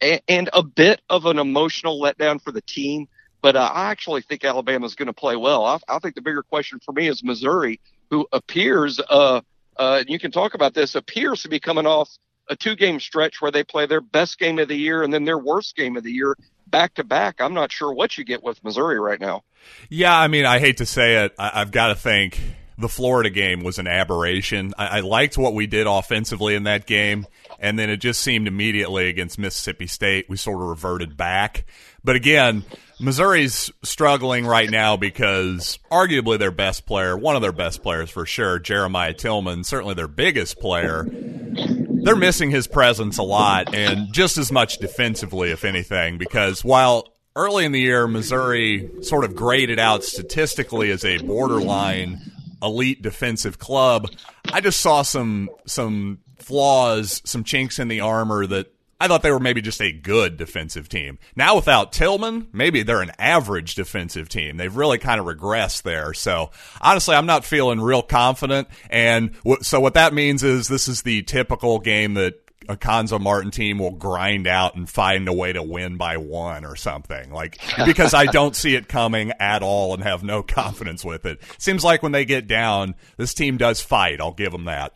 and, 0.00 0.20
and 0.28 0.50
a 0.52 0.62
bit 0.62 1.00
of 1.08 1.26
an 1.26 1.40
emotional 1.40 2.00
letdown 2.00 2.40
for 2.40 2.52
the 2.52 2.62
team 2.62 3.08
but 3.42 3.56
uh, 3.56 3.70
I 3.72 3.90
actually 3.90 4.22
think 4.22 4.44
Alabama 4.44 4.86
is 4.86 4.94
going 4.94 5.06
to 5.06 5.12
play 5.12 5.36
well. 5.36 5.64
I, 5.64 5.78
I, 5.88 5.98
think 5.98 6.14
the 6.14 6.22
bigger 6.22 6.42
question 6.42 6.80
for 6.84 6.92
me 6.92 7.08
is 7.08 7.22
Missouri, 7.22 7.80
who 8.10 8.26
appears, 8.32 9.00
uh, 9.10 9.40
uh, 9.76 10.04
you 10.06 10.18
can 10.18 10.30
talk 10.30 10.54
about 10.54 10.74
this, 10.74 10.94
appears 10.94 11.42
to 11.42 11.48
be 11.48 11.60
coming 11.60 11.86
off 11.86 12.08
a 12.48 12.56
two 12.56 12.76
game 12.76 13.00
stretch 13.00 13.42
where 13.42 13.50
they 13.50 13.64
play 13.64 13.86
their 13.86 14.00
best 14.00 14.38
game 14.38 14.58
of 14.58 14.68
the 14.68 14.76
year 14.76 15.02
and 15.02 15.12
then 15.12 15.24
their 15.24 15.38
worst 15.38 15.76
game 15.76 15.96
of 15.96 16.04
the 16.04 16.12
year 16.12 16.36
back 16.66 16.94
to 16.94 17.04
back. 17.04 17.40
I'm 17.40 17.54
not 17.54 17.70
sure 17.70 17.92
what 17.92 18.16
you 18.16 18.24
get 18.24 18.42
with 18.42 18.62
Missouri 18.64 18.98
right 18.98 19.20
now. 19.20 19.42
Yeah, 19.88 20.16
I 20.16 20.28
mean, 20.28 20.44
I 20.44 20.58
hate 20.58 20.78
to 20.78 20.86
say 20.86 21.24
it. 21.24 21.34
I, 21.38 21.60
have 21.60 21.70
got 21.70 21.88
to 21.88 21.94
think 21.94 22.40
the 22.82 22.88
Florida 22.88 23.30
game 23.30 23.62
was 23.62 23.78
an 23.78 23.86
aberration. 23.86 24.74
I, 24.76 24.98
I 24.98 25.00
liked 25.00 25.38
what 25.38 25.54
we 25.54 25.66
did 25.66 25.86
offensively 25.86 26.54
in 26.54 26.64
that 26.64 26.86
game, 26.86 27.26
and 27.58 27.78
then 27.78 27.88
it 27.88 27.98
just 27.98 28.20
seemed 28.20 28.46
immediately 28.46 29.08
against 29.08 29.38
Mississippi 29.38 29.86
State 29.86 30.28
we 30.28 30.36
sort 30.36 30.60
of 30.60 30.68
reverted 30.68 31.16
back. 31.16 31.64
But 32.04 32.16
again, 32.16 32.64
Missouri's 33.00 33.70
struggling 33.82 34.44
right 34.46 34.68
now 34.68 34.96
because 34.96 35.78
arguably 35.90 36.38
their 36.38 36.50
best 36.50 36.84
player, 36.84 37.16
one 37.16 37.36
of 37.36 37.42
their 37.42 37.52
best 37.52 37.82
players 37.82 38.10
for 38.10 38.26
sure, 38.26 38.58
Jeremiah 38.58 39.14
Tilmon, 39.14 39.64
certainly 39.64 39.94
their 39.94 40.08
biggest 40.08 40.58
player, 40.58 41.06
they're 41.08 42.16
missing 42.16 42.50
his 42.50 42.66
presence 42.66 43.18
a 43.18 43.22
lot 43.22 43.74
and 43.74 44.12
just 44.12 44.36
as 44.36 44.50
much 44.50 44.78
defensively, 44.78 45.52
if 45.52 45.64
anything, 45.64 46.18
because 46.18 46.64
while 46.64 47.12
early 47.36 47.64
in 47.64 47.72
the 47.72 47.80
year 47.80 48.06
Missouri 48.06 48.90
sort 49.02 49.24
of 49.24 49.34
graded 49.34 49.78
out 49.78 50.04
statistically 50.04 50.90
as 50.90 51.04
a 51.04 51.18
borderline 51.18 52.20
elite 52.62 53.02
defensive 53.02 53.58
club, 53.58 54.10
I 54.52 54.60
just 54.60 54.80
saw 54.80 55.02
some 55.02 55.50
some 55.66 56.18
flaws, 56.38 57.22
some 57.24 57.44
chinks 57.44 57.78
in 57.78 57.88
the 57.88 58.00
armor 58.00 58.46
that 58.46 58.72
I 59.02 59.08
thought 59.08 59.22
they 59.22 59.32
were 59.32 59.40
maybe 59.40 59.60
just 59.60 59.80
a 59.80 59.90
good 59.90 60.36
defensive 60.36 60.88
team. 60.88 61.18
Now 61.34 61.56
without 61.56 61.90
Tilmon, 61.90 62.46
maybe 62.52 62.84
they're 62.84 63.02
an 63.02 63.10
average 63.18 63.74
defensive 63.74 64.28
team. 64.28 64.58
They've 64.58 64.76
really 64.76 64.98
kind 64.98 65.18
of 65.18 65.26
regressed 65.26 65.82
there. 65.82 66.14
So 66.14 66.52
honestly, 66.80 67.16
I'm 67.16 67.26
not 67.26 67.44
feeling 67.44 67.80
real 67.80 68.02
confident. 68.02 68.68
And 68.90 69.32
w- 69.42 69.62
so 69.62 69.80
what 69.80 69.94
that 69.94 70.14
means 70.14 70.44
is 70.44 70.68
this 70.68 70.86
is 70.86 71.02
the 71.02 71.22
typical 71.22 71.80
game 71.80 72.14
that 72.14 72.41
a 72.68 72.76
Cuonzo 72.76 73.20
Martin 73.20 73.50
team 73.50 73.78
will 73.78 73.92
grind 73.92 74.46
out 74.46 74.74
and 74.74 74.88
find 74.88 75.28
a 75.28 75.32
way 75.32 75.52
to 75.52 75.62
win 75.62 75.96
by 75.96 76.16
one 76.16 76.64
or 76.64 76.76
something. 76.76 77.30
Like 77.32 77.60
because 77.86 78.14
I 78.14 78.26
don't 78.26 78.56
see 78.56 78.74
it 78.74 78.88
coming 78.88 79.32
at 79.38 79.62
all 79.62 79.94
and 79.94 80.02
have 80.02 80.22
no 80.22 80.42
confidence 80.42 81.04
with 81.04 81.24
it. 81.24 81.40
Seems 81.58 81.84
like 81.84 82.02
when 82.02 82.12
they 82.12 82.24
get 82.24 82.46
down, 82.46 82.94
this 83.16 83.34
team 83.34 83.56
does 83.56 83.80
fight. 83.80 84.20
I'll 84.20 84.32
give 84.32 84.52
them 84.52 84.64
that. 84.64 84.94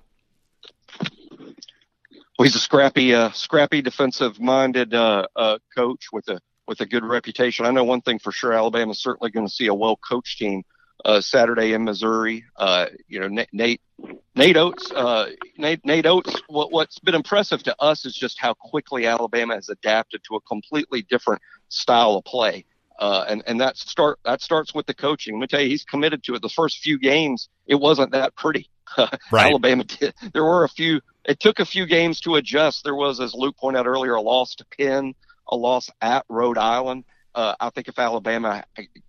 Well, 2.38 2.44
he's 2.44 2.54
a 2.54 2.60
scrappy, 2.60 3.14
uh, 3.14 3.30
scrappy 3.30 3.80
defensive-minded 3.80 4.92
uh, 4.92 5.26
uh, 5.34 5.58
coach 5.74 6.08
with 6.12 6.28
a 6.28 6.38
with 6.68 6.80
a 6.80 6.86
good 6.86 7.04
reputation. 7.04 7.64
I 7.64 7.70
know 7.70 7.84
one 7.84 8.02
thing 8.02 8.18
for 8.18 8.30
sure: 8.30 8.52
Alabama's 8.52 8.98
certainly 8.98 9.30
going 9.30 9.46
to 9.46 9.52
see 9.52 9.68
a 9.68 9.74
well-coached 9.74 10.38
team 10.38 10.62
uh, 11.04 11.20
Saturday 11.20 11.72
in 11.72 11.84
Missouri. 11.84 12.44
Uh, 12.56 12.86
you 13.08 13.20
know, 13.20 13.44
Nate 13.52 13.80
Nate 14.34 14.56
Oats. 14.56 14.90
Uh, 14.92 15.30
Nate, 15.56 15.84
Nate 15.84 16.06
Oats. 16.06 16.40
What, 16.48 16.72
what's 16.72 16.98
been 16.98 17.14
impressive 17.14 17.62
to 17.64 17.76
us 17.80 18.04
is 18.04 18.14
just 18.14 18.38
how 18.38 18.54
quickly 18.54 19.06
Alabama 19.06 19.54
has 19.54 19.68
adapted 19.68 20.22
to 20.24 20.36
a 20.36 20.40
completely 20.42 21.02
different 21.02 21.42
style 21.68 22.16
of 22.16 22.24
play. 22.24 22.64
Uh, 22.98 23.24
and 23.28 23.42
and 23.46 23.60
that 23.60 23.76
start 23.76 24.18
that 24.24 24.40
starts 24.40 24.74
with 24.74 24.86
the 24.86 24.94
coaching. 24.94 25.34
Let 25.34 25.40
me 25.40 25.46
tell 25.48 25.60
you, 25.60 25.68
he's 25.68 25.84
committed 25.84 26.22
to 26.24 26.34
it. 26.34 26.42
The 26.42 26.48
first 26.48 26.78
few 26.78 26.98
games, 26.98 27.48
it 27.66 27.74
wasn't 27.74 28.12
that 28.12 28.34
pretty. 28.36 28.70
right. 28.98 29.50
Alabama 29.50 29.84
did. 29.84 30.14
There 30.32 30.44
were 30.44 30.64
a 30.64 30.68
few. 30.68 31.00
It 31.24 31.40
took 31.40 31.60
a 31.60 31.66
few 31.66 31.86
games 31.86 32.20
to 32.20 32.36
adjust. 32.36 32.84
There 32.84 32.94
was, 32.94 33.20
as 33.20 33.34
Luke 33.34 33.56
pointed 33.58 33.80
out 33.80 33.86
earlier, 33.86 34.14
a 34.14 34.22
loss 34.22 34.54
to 34.56 34.64
Penn, 34.78 35.14
a 35.48 35.56
loss 35.56 35.90
at 36.00 36.24
Rhode 36.28 36.56
Island. 36.56 37.04
Uh, 37.36 37.54
I 37.60 37.68
think 37.68 37.86
if 37.86 37.98
Alabama 37.98 38.64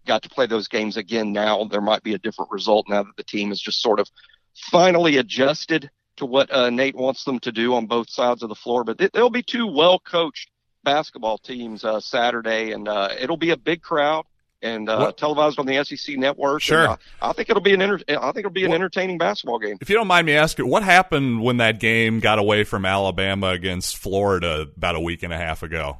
got 0.06 0.24
to 0.24 0.30
play 0.30 0.48
those 0.48 0.68
games 0.68 0.98
again 0.98 1.32
now, 1.32 1.64
there 1.64 1.80
might 1.80 2.04
be 2.04 2.14
a 2.14 2.18
different 2.18 2.52
result 2.52 2.88
now 2.90 3.04
that 3.04 3.16
the 3.16 3.24
team 3.24 3.54
is 3.54 3.62
just 3.62 3.82
sort 3.82 4.02
of 4.02 4.10
finally 4.54 5.16
adjusted 5.16 5.90
to 6.18 6.26
what 6.26 6.52
uh, 6.52 6.70
Nate 6.70 6.96
wants 6.96 7.24
them 7.24 7.40
to 7.40 7.54
do 7.54 7.76
on 7.76 7.86
both 7.86 8.10
sides 8.10 8.44
of 8.44 8.50
the 8.50 8.56
floor. 8.56 8.84
But 8.84 8.98
th- 8.98 9.12
there'll 9.14 9.30
be 9.30 9.44
two 9.44 9.68
well 9.68 9.98
coached 9.98 10.50
basketball 10.84 11.38
teams 11.38 11.86
uh, 11.86 12.02
Saturday, 12.02 12.74
and 12.74 12.90
uh, 12.90 13.10
it'll 13.18 13.38
be 13.38 13.52
a 13.52 13.58
big 13.58 13.82
crowd 13.82 14.26
and 14.62 14.90
uh, 14.90 15.12
televised 15.14 15.60
on 15.60 15.66
the 15.66 15.82
SEC 15.86 16.18
network. 16.18 16.62
Sure, 16.62 16.82
and, 16.82 16.90
uh, 16.90 16.98
I 17.22 17.34
think 17.34 17.50
it'll 17.50 17.62
be 17.62 17.74
an 17.74 17.82
enter- 17.82 18.02
I 18.10 18.32
think 18.32 18.40
it'll 18.40 18.52
be 18.52 18.66
an 18.66 18.74
entertaining 18.74 19.20
basketball 19.20 19.60
game. 19.60 19.78
If 19.80 19.90
you 19.90 19.96
don't 19.96 20.08
mind 20.08 20.26
me 20.26 20.34
asking, 20.34 20.68
what 20.68 20.84
happened 20.84 21.42
when 21.42 21.58
that 21.58 21.80
game 21.80 22.20
got 22.20 22.40
away 22.40 22.66
from 22.66 22.86
Alabama 22.86 23.50
against 23.50 23.96
Florida 23.96 24.68
about 24.76 24.96
a 24.96 25.00
week 25.00 25.24
and 25.24 25.32
a 25.32 25.38
half 25.38 25.64
ago? 25.64 26.00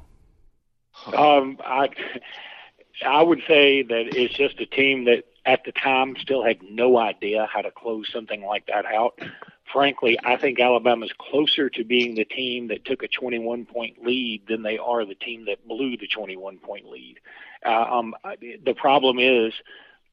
Um, 1.06 1.58
I 1.64 1.90
I 3.06 3.22
would 3.22 3.42
say 3.48 3.84
that 3.84 4.16
it's 4.16 4.34
just 4.34 4.60
a 4.60 4.66
team 4.66 5.06
that 5.06 5.24
at 5.46 5.64
the 5.64 5.72
time 5.72 6.16
still 6.20 6.44
had 6.44 6.58
no 6.62 6.98
idea 6.98 7.48
how 7.52 7.62
to 7.62 7.72
close 7.72 8.10
something 8.12 8.44
like 8.44 8.66
that 8.68 8.86
out. 8.86 9.20
Frankly, 9.72 10.18
I 10.24 10.38
think 10.38 10.60
Alabama's 10.60 11.12
closer 11.18 11.70
to 11.70 11.84
being 11.84 12.16
the 12.16 12.26
team 12.26 12.70
that 12.70 12.86
took 12.86 13.04
a 13.04 13.08
21 13.08 13.66
point 13.66 14.04
lead 14.04 14.44
than 14.48 14.64
they 14.64 14.78
are 14.78 15.06
the 15.06 15.16
team 15.16 15.46
that 15.46 15.68
blew 15.68 15.98
the 15.98 16.08
21 16.08 16.58
point 16.60 16.90
lead. 16.90 17.20
Uh, 17.66 17.86
um, 17.90 18.16
the 18.66 18.74
problem 18.74 19.20
is 19.20 19.54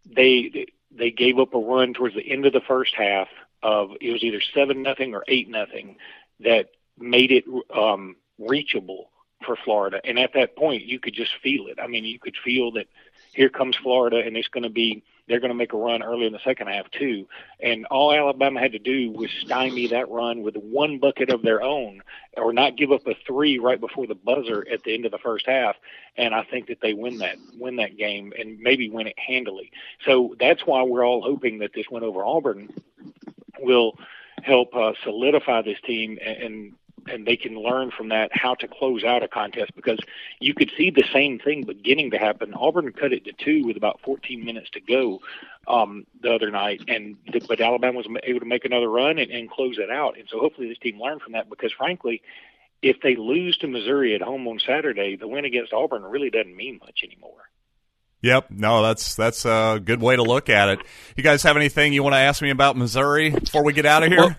they 0.04 0.66
they 0.96 1.10
gave 1.10 1.38
up 1.38 1.54
a 1.54 1.58
run 1.58 1.94
towards 1.94 2.14
the 2.14 2.30
end 2.30 2.46
of 2.46 2.52
the 2.52 2.60
first 2.60 2.94
half 2.94 3.28
of 3.62 3.90
it 4.00 4.12
was 4.12 4.22
either 4.22 4.42
seven 4.54 4.82
nothing 4.82 5.14
or 5.14 5.24
eight 5.28 5.48
nothing 5.48 5.96
that 6.40 6.70
made 6.98 7.32
it 7.32 7.44
um, 7.74 8.16
reachable 8.38 9.10
for 9.44 9.56
Florida. 9.56 10.00
And 10.04 10.18
at 10.18 10.32
that 10.34 10.56
point, 10.56 10.84
you 10.84 10.98
could 10.98 11.14
just 11.14 11.32
feel 11.42 11.66
it. 11.66 11.78
I 11.80 11.86
mean, 11.86 12.04
you 12.04 12.18
could 12.18 12.36
feel 12.42 12.72
that 12.72 12.86
here 13.32 13.48
comes 13.48 13.76
Florida, 13.76 14.22
and 14.24 14.36
it's 14.36 14.48
going 14.48 14.62
to 14.62 14.70
be 14.70 15.02
they're 15.26 15.40
going 15.40 15.50
to 15.50 15.56
make 15.56 15.72
a 15.72 15.76
run 15.78 16.02
early 16.02 16.26
in 16.26 16.32
the 16.32 16.40
second 16.44 16.66
half 16.66 16.90
too. 16.90 17.26
And 17.58 17.86
all 17.86 18.12
Alabama 18.12 18.60
had 18.60 18.72
to 18.72 18.78
do 18.78 19.10
was 19.10 19.30
stymie 19.40 19.86
that 19.88 20.10
run 20.10 20.42
with 20.42 20.54
one 20.56 20.98
bucket 20.98 21.30
of 21.30 21.42
their 21.42 21.62
own, 21.62 22.02
or 22.36 22.52
not 22.52 22.76
give 22.76 22.92
up 22.92 23.06
a 23.06 23.14
three 23.26 23.58
right 23.58 23.80
before 23.80 24.06
the 24.06 24.14
buzzer 24.14 24.66
at 24.70 24.82
the 24.84 24.94
end 24.94 25.06
of 25.06 25.12
the 25.12 25.18
first 25.18 25.46
half. 25.46 25.76
And 26.16 26.34
I 26.34 26.44
think 26.44 26.68
that 26.68 26.80
they 26.82 26.92
win 26.92 27.18
that 27.18 27.36
win 27.58 27.76
that 27.76 27.96
game 27.96 28.32
and 28.38 28.58
maybe 28.58 28.90
win 28.90 29.06
it 29.06 29.18
handily. 29.18 29.70
So 30.04 30.34
that's 30.38 30.66
why 30.66 30.82
we're 30.82 31.06
all 31.06 31.22
hoping 31.22 31.58
that 31.60 31.72
this 31.74 31.86
win 31.90 32.04
over 32.04 32.24
Auburn 32.24 32.68
will 33.60 33.98
help 34.42 34.74
uh, 34.74 34.92
solidify 35.02 35.62
this 35.62 35.78
team 35.86 36.18
and, 36.22 36.36
and 36.42 36.72
and 37.08 37.26
they 37.26 37.36
can 37.36 37.54
learn 37.54 37.90
from 37.90 38.08
that 38.08 38.30
how 38.32 38.54
to 38.54 38.68
close 38.68 39.04
out 39.04 39.22
a 39.22 39.28
contest 39.28 39.74
because 39.74 39.98
you 40.40 40.54
could 40.54 40.70
see 40.76 40.90
the 40.90 41.04
same 41.12 41.38
thing 41.38 41.64
beginning 41.64 42.10
to 42.10 42.18
happen. 42.18 42.54
Auburn 42.54 42.92
cut 42.92 43.12
it 43.12 43.24
to 43.24 43.32
two 43.32 43.64
with 43.64 43.76
about 43.76 44.00
14 44.04 44.44
minutes 44.44 44.70
to 44.70 44.80
go 44.80 45.20
um, 45.66 46.06
the 46.20 46.32
other 46.32 46.50
night, 46.50 46.82
and 46.88 47.16
but 47.48 47.60
Alabama 47.60 47.98
was 47.98 48.08
able 48.24 48.40
to 48.40 48.46
make 48.46 48.64
another 48.64 48.88
run 48.88 49.18
and, 49.18 49.30
and 49.30 49.50
close 49.50 49.78
it 49.78 49.90
out. 49.90 50.18
And 50.18 50.28
so 50.28 50.38
hopefully 50.38 50.68
this 50.68 50.78
team 50.78 51.00
learned 51.00 51.22
from 51.22 51.32
that 51.32 51.48
because 51.48 51.72
frankly, 51.72 52.22
if 52.82 53.00
they 53.02 53.16
lose 53.16 53.56
to 53.58 53.66
Missouri 53.66 54.14
at 54.14 54.20
home 54.20 54.46
on 54.46 54.58
Saturday, 54.58 55.16
the 55.16 55.26
win 55.26 55.44
against 55.44 55.72
Auburn 55.72 56.02
really 56.02 56.30
doesn't 56.30 56.54
mean 56.54 56.78
much 56.82 57.00
anymore. 57.02 57.48
Yep. 58.24 58.50
No, 58.50 58.82
that's 58.82 59.14
that's 59.16 59.44
a 59.44 59.80
good 59.84 60.00
way 60.00 60.16
to 60.16 60.22
look 60.22 60.48
at 60.48 60.70
it. 60.70 60.78
You 61.14 61.22
guys 61.22 61.42
have 61.42 61.56
anything 61.56 61.92
you 61.92 62.02
want 62.02 62.14
to 62.14 62.20
ask 62.20 62.40
me 62.40 62.48
about 62.48 62.74
Missouri 62.74 63.30
before 63.30 63.62
we 63.62 63.74
get 63.74 63.84
out 63.84 64.02
of 64.02 64.08
here? 64.08 64.18
Well, 64.18 64.36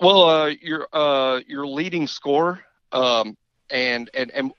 well, 0.00 0.22
uh, 0.22 0.46
your 0.60 0.88
uh, 0.92 1.40
your 1.46 1.66
leading 1.66 2.06
score, 2.06 2.60
um, 2.92 3.36
and 3.70 4.10
and 4.14 4.30
and 4.30 4.52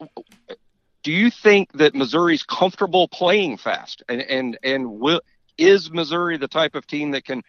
do 1.03 1.11
you 1.11 1.31
think 1.31 1.71
that 1.73 1.95
Missouri's 1.95 2.43
comfortable 2.43 3.07
playing 3.07 3.57
fast? 3.57 4.03
And 4.09 4.21
and 4.21 4.57
and 4.63 4.99
will, 4.99 5.21
is 5.57 5.91
Missouri 5.91 6.37
the 6.37 6.47
type 6.47 6.75
of 6.75 6.85
team 6.87 7.11
that 7.11 7.25
can 7.25 7.41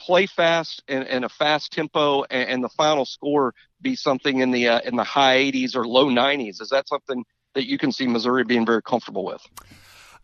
play 0.00 0.26
fast 0.26 0.82
in, 0.88 1.02
in 1.02 1.24
a 1.24 1.28
fast 1.28 1.72
tempo, 1.72 2.24
and, 2.30 2.48
and, 2.48 2.64
the 2.64 2.70
final 2.70 3.04
score 3.04 3.54
be 3.82 3.94
something 3.94 4.40
in 4.40 4.50
the 4.50 4.68
uh, 4.68 4.80
in 4.80 4.96
the 4.96 5.04
high 5.04 5.36
80s 5.36 5.76
or 5.76 5.86
low 5.86 6.06
90s? 6.06 6.60
Is 6.60 6.70
that 6.70 6.88
something 6.88 7.24
that 7.54 7.66
you 7.66 7.78
can 7.78 7.92
see 7.92 8.06
Missouri 8.06 8.44
being 8.44 8.64
very 8.64 8.82
comfortable 8.82 9.24
with? 9.24 9.42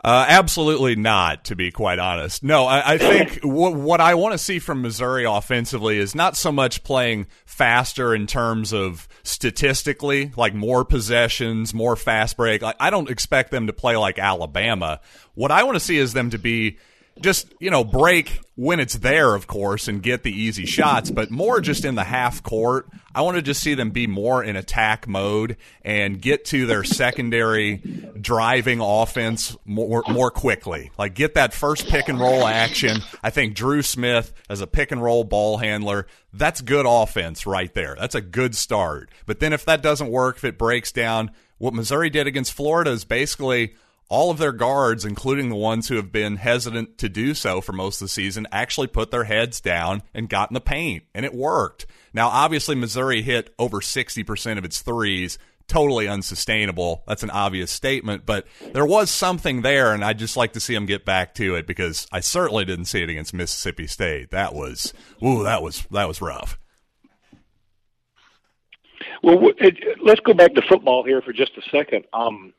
Uh, 0.05 0.25
absolutely 0.29 0.95
not, 0.95 1.45
to 1.45 1.57
be 1.57 1.73
quite 1.73 1.99
honest. 1.99 2.45
No, 2.45 2.65
I, 2.67 2.93
I 2.93 2.99
think 2.99 3.41
w- 3.41 3.77
what 3.77 4.01
I 4.01 4.15
want 4.15 4.33
to 4.33 4.39
see 4.39 4.59
from 4.59 4.83
Missouri 4.83 5.25
offensively 5.25 5.99
is 5.99 6.15
not 6.15 6.37
so 6.37 6.53
much 6.53 6.85
playing 6.85 7.27
faster 7.45 8.15
in 8.15 8.27
terms 8.27 8.73
of 8.73 9.09
statistically, 9.25 10.33
like 10.37 10.55
more 10.55 10.85
possessions, 10.85 11.75
more 11.75 11.97
fast 11.97 12.37
break. 12.37 12.63
Like, 12.63 12.77
I 12.79 12.91
don't 12.91 13.11
expect 13.11 13.51
them 13.51 13.67
to 13.67 13.73
play 13.73 13.97
like 13.97 14.19
Alabama. 14.19 15.01
What 15.35 15.51
I 15.51 15.65
want 15.65 15.77
to 15.77 15.81
see 15.81 15.97
is 15.97 16.13
them 16.13 16.31
to 16.31 16.39
be 16.39 16.79
just 17.21 17.53
you 17.61 17.71
know 17.71 17.85
break 17.85 18.41
when 18.57 18.81
it's 18.81 18.95
there 18.95 19.35
of 19.35 19.47
course 19.47 19.89
and 19.89 20.03
get 20.03 20.23
the 20.23 20.33
easy 20.33 20.67
shots 20.67 21.11
but 21.11 21.31
more 21.31 21.61
just 21.61 21.85
in 21.85 21.95
the 21.95 22.05
half 22.05 22.43
court. 22.43 22.89
I 23.15 23.23
want 23.23 23.37
to 23.37 23.43
just 23.43 23.63
see 23.63 23.75
them 23.75 23.91
be 23.91 24.07
more 24.07 24.45
in 24.45 24.57
attack 24.57 25.09
mode 25.09 25.57
and 25.83 26.21
get 26.21 26.45
to 26.47 26.67
their 26.67 26.85
secondary 26.85 27.77
driving 28.21 28.81
offense 28.81 29.57
more 29.65 30.03
more 30.09 30.31
quickly. 30.31 30.91
Like 30.99 31.15
get 31.15 31.35
that 31.35 31.55
first 31.55 31.89
pick 31.89 32.09
and 32.09 32.21
roll 32.21 32.47
action. 32.47 32.99
I 33.23 33.31
think 33.31 33.55
Dru 33.55 33.83
Smith 33.83 34.33
as 34.49 34.61
a 34.61 34.67
pick 34.67 34.93
and 34.93 35.03
roll 35.03 35.25
ball 35.25 35.59
handler 35.59 36.07
that's 36.33 36.61
good 36.61 36.85
offense 36.87 37.47
right 37.47 37.73
there. 37.73 37.97
That's 37.99 38.15
a 38.15 38.21
good 38.21 38.55
start. 38.55 39.11
But 39.25 39.41
then 39.41 39.55
if 39.55 39.65
that 39.65 39.83
doesn't 39.83 40.11
work 40.11 40.37
if 40.37 40.45
it 40.45 40.59
breaks 40.59 40.93
down 40.93 41.31
what 41.59 41.75
missouri 41.75 42.11
did 42.11 42.27
against 42.27 42.53
florida 42.53 42.91
is 42.91 43.05
basically 43.05 43.75
all 44.09 44.31
of 44.31 44.39
their 44.39 44.53
guards, 44.53 45.05
including 45.05 45.49
the 45.49 45.57
ones 45.57 45.89
who 45.89 45.97
have 45.97 46.13
been 46.13 46.37
hesitant 46.37 46.99
to 46.99 47.09
do 47.09 47.35
so 47.35 47.61
for 47.61 47.73
most 47.73 48.01
of 48.01 48.07
the 48.07 48.11
season, 48.11 48.47
actually 48.53 48.87
put 48.87 49.11
their 49.11 49.25
heads 49.25 49.61
down 49.61 50.03
and 50.15 50.29
got 50.29 50.51
in 50.51 50.55
the 50.55 50.61
paint, 50.61 51.05
and 51.15 51.25
it 51.25 51.35
worked. 51.35 51.87
Now, 52.13 52.29
obviously, 52.29 52.75
Missouri 52.75 53.23
hit 53.23 53.53
over 53.59 53.81
60% 53.81 54.59
of 54.59 54.65
its 54.65 54.81
threes. 54.81 55.39
Totally 55.69 56.07
unsustainable. 56.07 57.03
That's 57.09 57.25
an 57.25 57.31
obvious 57.31 57.73
statement, 57.73 58.25
but 58.25 58.47
there 58.73 58.87
was 58.87 59.11
something 59.11 59.63
there, 59.63 59.93
and 59.93 60.05
I'd 60.05 60.19
just 60.19 60.37
like 60.37 60.53
to 60.53 60.61
see 60.61 60.75
them 60.75 60.87
get 60.87 61.05
back 61.05 61.35
to 61.35 61.57
it 61.57 61.67
because 61.67 62.07
I 62.13 62.21
certainly 62.21 62.65
didn't 62.65 62.85
see 62.85 63.03
it 63.03 63.11
against 63.11 63.35
Mississippi 63.35 63.89
State. 63.89 64.31
That 64.31 64.55
was, 64.55 64.95
ooh, 65.25 65.43
that 65.43 65.63
was 65.63 65.85
that 65.91 66.07
was 66.07 66.23
rough. 66.23 66.57
Well, 69.25 69.41
let's 70.05 70.21
go 70.21 70.35
back 70.35 70.55
to 70.55 70.63
football 70.63 71.03
here 71.03 71.21
for 71.21 71.33
just 71.33 71.53
a 71.57 71.63
second. 71.71 72.05
Um, 72.13 72.53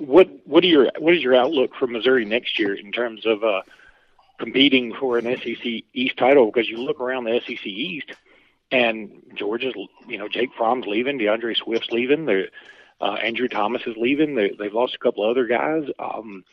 what 0.00 0.28
what 0.46 0.64
are 0.64 0.68
your 0.68 0.90
what 0.98 1.14
is 1.14 1.22
your 1.22 1.34
outlook 1.34 1.74
for 1.78 1.86
Missouri 1.86 2.24
next 2.24 2.58
year 2.58 2.74
in 2.74 2.92
terms 2.92 3.26
of 3.26 3.42
uh, 3.42 3.62
competing 4.38 4.94
for 4.94 5.18
an 5.18 5.24
SEC 5.24 5.84
East 5.92 6.16
title? 6.16 6.46
Because 6.46 6.68
you 6.68 6.78
look 6.78 7.00
around 7.00 7.24
the 7.24 7.40
SEC 7.46 7.66
East, 7.66 8.12
and 8.70 9.22
Georgia's 9.34 9.74
you 10.06 10.18
know 10.18 10.28
Jake 10.28 10.50
Fromm's 10.56 10.86
leaving, 10.86 11.18
D'Andre 11.18 11.54
Swift's 11.54 11.90
leaving, 11.90 12.26
the 12.26 12.48
uh, 13.00 13.14
Andrew 13.14 13.48
Thomas 13.48 13.82
is 13.86 13.96
leaving. 13.96 14.34
They, 14.34 14.50
they've 14.58 14.72
lost 14.72 14.94
a 14.94 14.98
couple 14.98 15.28
other 15.28 15.46
guys. 15.46 15.84
Um, 15.98 16.44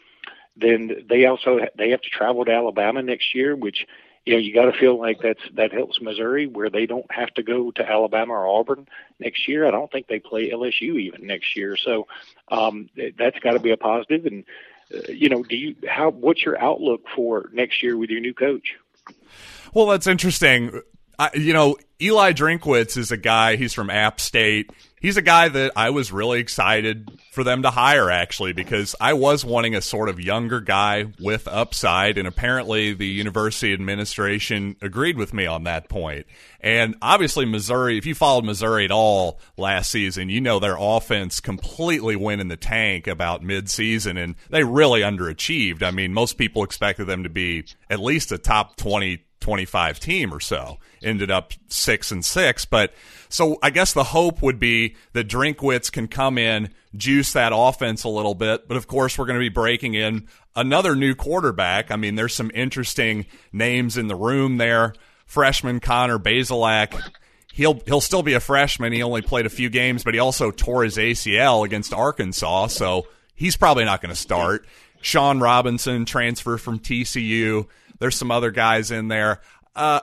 then 0.57 1.05
they 1.07 1.25
also 1.25 1.59
they 1.77 1.91
have 1.91 2.01
to 2.01 2.09
travel 2.09 2.43
to 2.45 2.51
Alabama 2.51 3.01
next 3.01 3.33
year, 3.35 3.55
which 3.55 3.85
you 4.29 4.35
know, 4.35 4.41
you 4.41 4.53
got 4.53 4.71
to 4.71 4.77
feel 4.77 4.95
like 4.95 5.21
that's 5.23 5.41
that 5.55 5.71
helps 5.71 5.99
Missouri, 5.99 6.45
where 6.45 6.69
they 6.69 6.85
don't 6.85 7.11
have 7.11 7.33
to 7.33 7.41
go 7.41 7.71
to 7.71 7.89
Alabama 7.89 8.33
or 8.33 8.47
Auburn 8.47 8.87
next 9.17 9.47
year. 9.47 9.67
I 9.67 9.71
don't 9.71 9.91
think 9.91 10.05
they 10.05 10.19
play 10.19 10.51
LSU 10.51 11.01
even 11.01 11.25
next 11.25 11.55
year, 11.55 11.75
so 11.75 12.05
um, 12.49 12.91
that's 13.17 13.39
got 13.39 13.53
to 13.53 13.59
be 13.59 13.71
a 13.71 13.77
positive. 13.77 14.27
And 14.27 14.43
uh, 14.93 15.11
you 15.11 15.29
know, 15.29 15.41
do 15.41 15.55
you 15.55 15.75
how 15.87 16.11
what's 16.11 16.45
your 16.45 16.61
outlook 16.61 17.05
for 17.15 17.49
next 17.53 17.81
year 17.81 17.97
with 17.97 18.11
your 18.11 18.21
new 18.21 18.35
coach? 18.35 18.75
Well, 19.73 19.87
that's 19.87 20.05
interesting. 20.05 20.79
I, 21.17 21.31
you 21.33 21.53
know, 21.53 21.77
Eli 21.99 22.33
Drinkwitz 22.33 22.97
is 22.97 23.11
a 23.11 23.17
guy. 23.17 23.55
He's 23.55 23.73
from 23.73 23.89
App 23.89 24.19
State. 24.19 24.69
He's 25.01 25.17
a 25.17 25.21
guy 25.21 25.47
that 25.47 25.71
I 25.75 25.91
was 25.91 26.11
really 26.11 26.39
excited 26.39 27.09
for 27.31 27.43
them 27.43 27.61
to 27.61 27.69
hire, 27.69 28.09
actually, 28.09 28.53
because 28.53 28.95
I 28.99 29.13
was 29.13 29.45
wanting 29.45 29.75
a 29.75 29.81
sort 29.81 30.09
of 30.09 30.19
younger 30.19 30.59
guy 30.59 31.05
with 31.19 31.47
upside, 31.47 32.17
and 32.17 32.27
apparently 32.27 32.93
the 32.93 33.07
university 33.07 33.73
administration 33.73 34.75
agreed 34.81 35.17
with 35.17 35.33
me 35.33 35.45
on 35.45 35.63
that 35.63 35.87
point. 35.87 36.25
And 36.59 36.95
obviously, 37.01 37.45
Missouri, 37.45 37.97
if 37.97 38.05
you 38.05 38.13
followed 38.13 38.43
Missouri 38.43 38.85
at 38.85 38.91
all 38.91 39.39
last 39.55 39.89
season, 39.89 40.27
you 40.29 40.41
know 40.41 40.59
their 40.59 40.75
offense 40.77 41.39
completely 41.39 42.17
went 42.17 42.41
in 42.41 42.49
the 42.49 42.57
tank 42.57 43.07
about 43.07 43.41
midseason, 43.41 44.21
and 44.21 44.35
they 44.49 44.63
really 44.63 45.01
underachieved. 45.01 45.81
I 45.81 45.91
mean, 45.91 46.13
most 46.13 46.37
people 46.37 46.63
expected 46.63 47.05
them 47.05 47.23
to 47.23 47.29
be 47.29 47.65
at 47.89 47.99
least 47.99 48.33
a 48.33 48.37
top 48.37 48.75
20 48.75 49.23
25 49.39 49.99
team 49.99 50.33
or 50.33 50.39
so. 50.39 50.77
Ended 51.01 51.31
up 51.31 51.53
six 51.67 52.11
and 52.11 52.23
six. 52.23 52.65
But 52.65 52.93
so 53.29 53.57
I 53.63 53.69
guess 53.69 53.93
the 53.93 54.03
hope 54.03 54.41
would 54.41 54.59
be 54.59 54.95
that 55.13 55.27
Drinkwitz 55.27 55.91
can 55.91 56.07
come 56.07 56.37
in, 56.37 56.69
juice 56.95 57.33
that 57.33 57.51
offense 57.55 58.03
a 58.03 58.09
little 58.09 58.35
bit. 58.35 58.67
But 58.67 58.77
of 58.77 58.87
course, 58.87 59.17
we're 59.17 59.25
going 59.25 59.39
to 59.39 59.45
be 59.45 59.49
breaking 59.49 59.93
in 59.93 60.27
another 60.55 60.95
new 60.95 61.15
quarterback. 61.15 61.91
I 61.91 61.95
mean, 61.95 62.15
there's 62.15 62.35
some 62.35 62.51
interesting 62.53 63.25
names 63.51 63.97
in 63.97 64.07
the 64.07 64.15
room 64.15 64.57
there. 64.57 64.93
Freshman 65.25 65.79
Connor 65.79 66.17
Bazelak. 66.17 66.99
He'll 67.53 67.79
he'll 67.85 68.01
still 68.01 68.23
be 68.23 68.33
a 68.33 68.39
freshman. 68.39 68.93
He 68.93 69.03
only 69.03 69.21
played 69.21 69.45
a 69.45 69.49
few 69.49 69.69
games, 69.69 70.03
but 70.03 70.13
he 70.13 70.19
also 70.19 70.49
tore 70.49 70.83
his 70.83 70.97
ACL 70.97 71.65
against 71.65 71.93
Arkansas, 71.93 72.67
so 72.67 73.07
he's 73.35 73.57
probably 73.57 73.85
not 73.85 74.01
going 74.01 74.13
to 74.13 74.19
start. 74.19 74.65
Shawn 75.01 75.39
Robinson 75.39 76.05
transfer 76.05 76.57
from 76.57 76.79
TCU. 76.79 77.67
There's 77.99 78.17
some 78.17 78.31
other 78.31 78.51
guys 78.51 78.91
in 78.91 79.07
there. 79.07 79.41
Uh, 79.75 80.01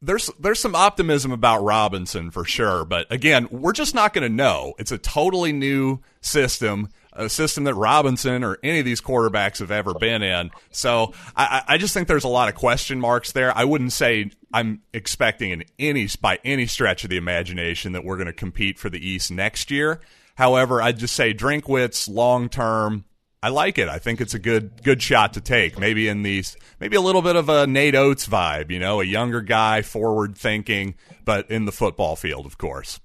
there's 0.00 0.30
there's 0.38 0.60
some 0.60 0.76
optimism 0.76 1.32
about 1.32 1.62
Robinson 1.64 2.30
for 2.30 2.44
sure, 2.44 2.84
but 2.84 3.10
again, 3.10 3.48
we're 3.50 3.72
just 3.72 3.94
not 3.94 4.12
going 4.12 4.22
to 4.22 4.34
know. 4.34 4.74
It's 4.78 4.92
a 4.92 4.98
totally 4.98 5.52
new 5.52 5.98
system, 6.20 6.88
a 7.12 7.28
system 7.28 7.64
that 7.64 7.74
Robinson 7.74 8.44
or 8.44 8.58
any 8.62 8.78
of 8.78 8.84
these 8.84 9.00
quarterbacks 9.00 9.58
have 9.58 9.72
ever 9.72 9.94
been 9.94 10.22
in. 10.22 10.50
So 10.70 11.14
I, 11.36 11.62
I 11.66 11.78
just 11.78 11.94
think 11.94 12.06
there's 12.06 12.24
a 12.24 12.28
lot 12.28 12.48
of 12.48 12.54
question 12.54 13.00
marks 13.00 13.32
there. 13.32 13.56
I 13.56 13.64
wouldn't 13.64 13.92
say 13.92 14.30
I'm 14.52 14.82
expecting 14.92 15.50
in 15.50 15.64
any 15.80 16.08
by 16.20 16.38
any 16.44 16.66
stretch 16.66 17.02
of 17.02 17.10
the 17.10 17.16
imagination 17.16 17.92
that 17.92 18.04
we're 18.04 18.16
going 18.16 18.26
to 18.26 18.32
compete 18.32 18.78
for 18.78 18.90
the 18.90 19.04
East 19.04 19.32
next 19.32 19.68
year. 19.68 20.00
However, 20.36 20.80
I'd 20.80 20.98
just 20.98 21.16
say 21.16 21.34
Drinkwitz 21.34 22.08
long 22.08 22.48
term 22.48 23.04
I 23.42 23.50
like 23.50 23.78
it. 23.78 23.88
I 23.88 23.98
think 23.98 24.20
it's 24.20 24.34
a 24.34 24.38
good 24.38 24.82
good 24.82 25.00
shot 25.00 25.34
to 25.34 25.40
take. 25.40 25.78
Maybe 25.78 26.08
in 26.08 26.22
these, 26.22 26.56
maybe 26.80 26.96
a 26.96 27.00
little 27.00 27.22
bit 27.22 27.36
of 27.36 27.48
a 27.48 27.66
Nate 27.66 27.94
Oats 27.94 28.26
vibe. 28.26 28.70
You 28.70 28.80
know, 28.80 29.00
a 29.00 29.04
younger 29.04 29.40
guy, 29.40 29.82
forward 29.82 30.36
thinking, 30.36 30.94
but 31.24 31.48
in 31.50 31.64
the 31.64 31.72
football 31.72 32.16
field, 32.16 32.46
of 32.46 32.58
course. 32.58 33.00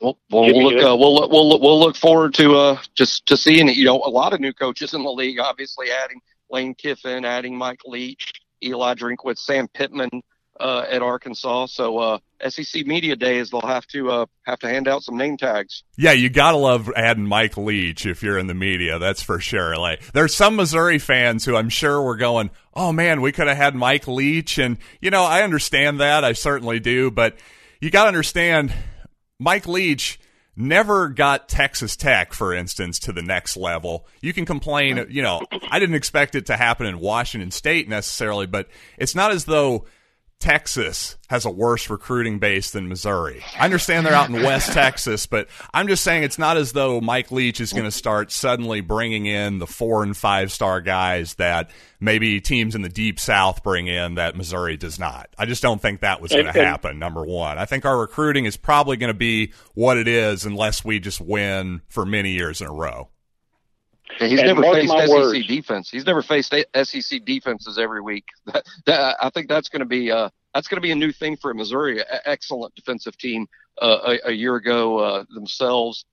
Well, 0.00 0.18
we'll 0.30 0.62
look. 0.62 0.82
Uh, 0.82 0.96
we'll 0.96 1.28
we'll 1.28 1.60
we'll 1.60 1.80
look 1.80 1.96
forward 1.96 2.32
to 2.34 2.54
uh, 2.56 2.78
just 2.94 3.26
to 3.26 3.36
seeing 3.36 3.68
it. 3.68 3.76
You 3.76 3.84
know, 3.84 4.02
a 4.02 4.10
lot 4.10 4.32
of 4.32 4.40
new 4.40 4.52
coaches 4.52 4.94
in 4.94 5.02
the 5.02 5.10
league. 5.10 5.38
Obviously, 5.38 5.90
adding 5.90 6.20
Lane 6.50 6.74
Kiffin, 6.74 7.24
adding 7.24 7.56
Mike 7.56 7.80
Leach, 7.84 8.32
Eli 8.62 8.94
Drinkwitz, 8.94 9.38
Sam 9.38 9.68
Pittman 9.68 10.22
uh, 10.58 10.84
at 10.90 11.02
Arkansas. 11.02 11.66
So 11.66 11.98
uh, 11.98 12.18
SEC 12.48 12.86
media 12.86 13.16
days, 13.16 13.50
they'll 13.50 13.60
have 13.60 13.86
to 13.88 14.10
uh, 14.10 14.26
have 14.42 14.58
to 14.60 14.68
hand 14.68 14.88
out 14.88 15.02
some 15.02 15.16
name 15.16 15.36
tags. 15.36 15.82
Yeah, 15.96 16.12
you 16.12 16.28
gotta 16.28 16.56
love 16.56 16.90
adding 16.96 17.26
Mike 17.26 17.56
Leach 17.56 18.06
if 18.06 18.22
you're 18.22 18.38
in 18.38 18.46
the 18.46 18.54
media. 18.54 18.98
That's 18.98 19.22
for 19.22 19.40
sure. 19.40 19.76
Like, 19.76 20.12
there's 20.12 20.34
some 20.34 20.56
Missouri 20.56 20.98
fans 20.98 21.44
who 21.44 21.56
I'm 21.56 21.68
sure 21.68 22.00
were 22.02 22.16
going, 22.16 22.50
"Oh 22.74 22.92
man, 22.92 23.20
we 23.20 23.32
could 23.32 23.48
have 23.48 23.56
had 23.56 23.74
Mike 23.74 24.06
Leach," 24.08 24.58
and 24.58 24.78
you 25.00 25.10
know, 25.10 25.24
I 25.24 25.42
understand 25.42 26.00
that. 26.00 26.24
I 26.24 26.32
certainly 26.32 26.80
do, 26.80 27.10
but 27.10 27.36
you 27.80 27.90
got 27.90 28.02
to 28.02 28.08
understand, 28.08 28.72
Mike 29.38 29.66
Leach 29.66 30.18
never 30.56 31.08
got 31.08 31.48
Texas 31.48 31.96
Tech, 31.96 32.32
for 32.32 32.54
instance, 32.54 32.98
to 33.00 33.12
the 33.12 33.22
next 33.22 33.56
level. 33.56 34.06
You 34.22 34.32
can 34.32 34.46
complain, 34.46 35.06
you 35.10 35.22
know, 35.22 35.42
I 35.70 35.78
didn't 35.78 35.96
expect 35.96 36.34
it 36.34 36.46
to 36.46 36.56
happen 36.56 36.86
in 36.86 36.98
Washington 36.98 37.50
State 37.50 37.88
necessarily, 37.88 38.46
but 38.46 38.68
it's 38.96 39.14
not 39.14 39.30
as 39.30 39.44
though 39.44 39.84
Texas 40.38 41.16
has 41.28 41.44
a 41.44 41.50
worse 41.50 41.88
recruiting 41.88 42.38
base 42.38 42.70
than 42.70 42.88
Missouri. 42.88 43.42
I 43.58 43.64
understand 43.64 44.06
they're 44.06 44.12
out 44.12 44.28
in 44.28 44.42
West 44.42 44.72
Texas, 44.72 45.26
but 45.26 45.48
I'm 45.72 45.88
just 45.88 46.04
saying 46.04 46.22
it's 46.24 46.38
not 46.38 46.56
as 46.56 46.72
though 46.72 47.00
Mike 47.00 47.32
Leach 47.32 47.60
is 47.60 47.72
going 47.72 47.84
to 47.84 47.90
start 47.90 48.30
suddenly 48.30 48.80
bringing 48.80 49.26
in 49.26 49.58
the 49.58 49.66
four 49.66 50.02
and 50.02 50.16
five 50.16 50.52
star 50.52 50.80
guys 50.82 51.34
that 51.34 51.70
maybe 52.00 52.40
teams 52.40 52.74
in 52.74 52.82
the 52.82 52.88
deep 52.88 53.18
South 53.18 53.62
bring 53.62 53.86
in 53.86 54.16
that 54.16 54.36
Missouri 54.36 54.76
does 54.76 54.98
not. 54.98 55.30
I 55.38 55.46
just 55.46 55.62
don't 55.62 55.80
think 55.80 56.00
that 56.00 56.20
was 56.20 56.30
going 56.30 56.44
to 56.44 56.52
happen, 56.52 56.98
number 56.98 57.24
one. 57.24 57.56
I 57.58 57.64
think 57.64 57.84
our 57.86 57.98
recruiting 57.98 58.44
is 58.44 58.56
probably 58.56 58.98
going 58.98 59.12
to 59.12 59.14
be 59.14 59.52
what 59.74 59.96
it 59.96 60.06
is 60.06 60.44
unless 60.44 60.84
we 60.84 61.00
just 61.00 61.20
win 61.20 61.80
for 61.88 62.04
many 62.04 62.32
years 62.32 62.60
in 62.60 62.66
a 62.66 62.72
row. 62.72 63.08
Yeah, 64.20 64.28
he's 64.28 64.38
and 64.40 64.48
never 64.48 64.62
faced 64.62 64.92
SEC 64.92 65.08
words. 65.08 65.46
defense. 65.46 65.90
He's 65.90 66.06
never 66.06 66.22
faced 66.22 66.52
SEC 66.52 67.24
defenses 67.24 67.78
every 67.78 68.00
week. 68.00 68.24
That, 68.46 68.64
that, 68.86 69.16
I 69.20 69.30
think 69.30 69.48
that's 69.48 69.68
going 69.68 69.80
to 69.80 69.86
be 69.86 70.10
uh, 70.10 70.30
that's 70.54 70.68
going 70.68 70.76
to 70.76 70.82
be 70.82 70.92
a 70.92 70.96
new 70.96 71.12
thing 71.12 71.36
for 71.36 71.52
Missouri. 71.52 71.98
A- 71.98 72.28
excellent 72.28 72.74
defensive 72.74 73.18
team 73.18 73.46
uh, 73.82 74.16
a, 74.24 74.28
a, 74.28 74.32
year 74.32 74.54
ago 74.56 74.98
uh, 74.98 75.24
themselves. 75.34 76.04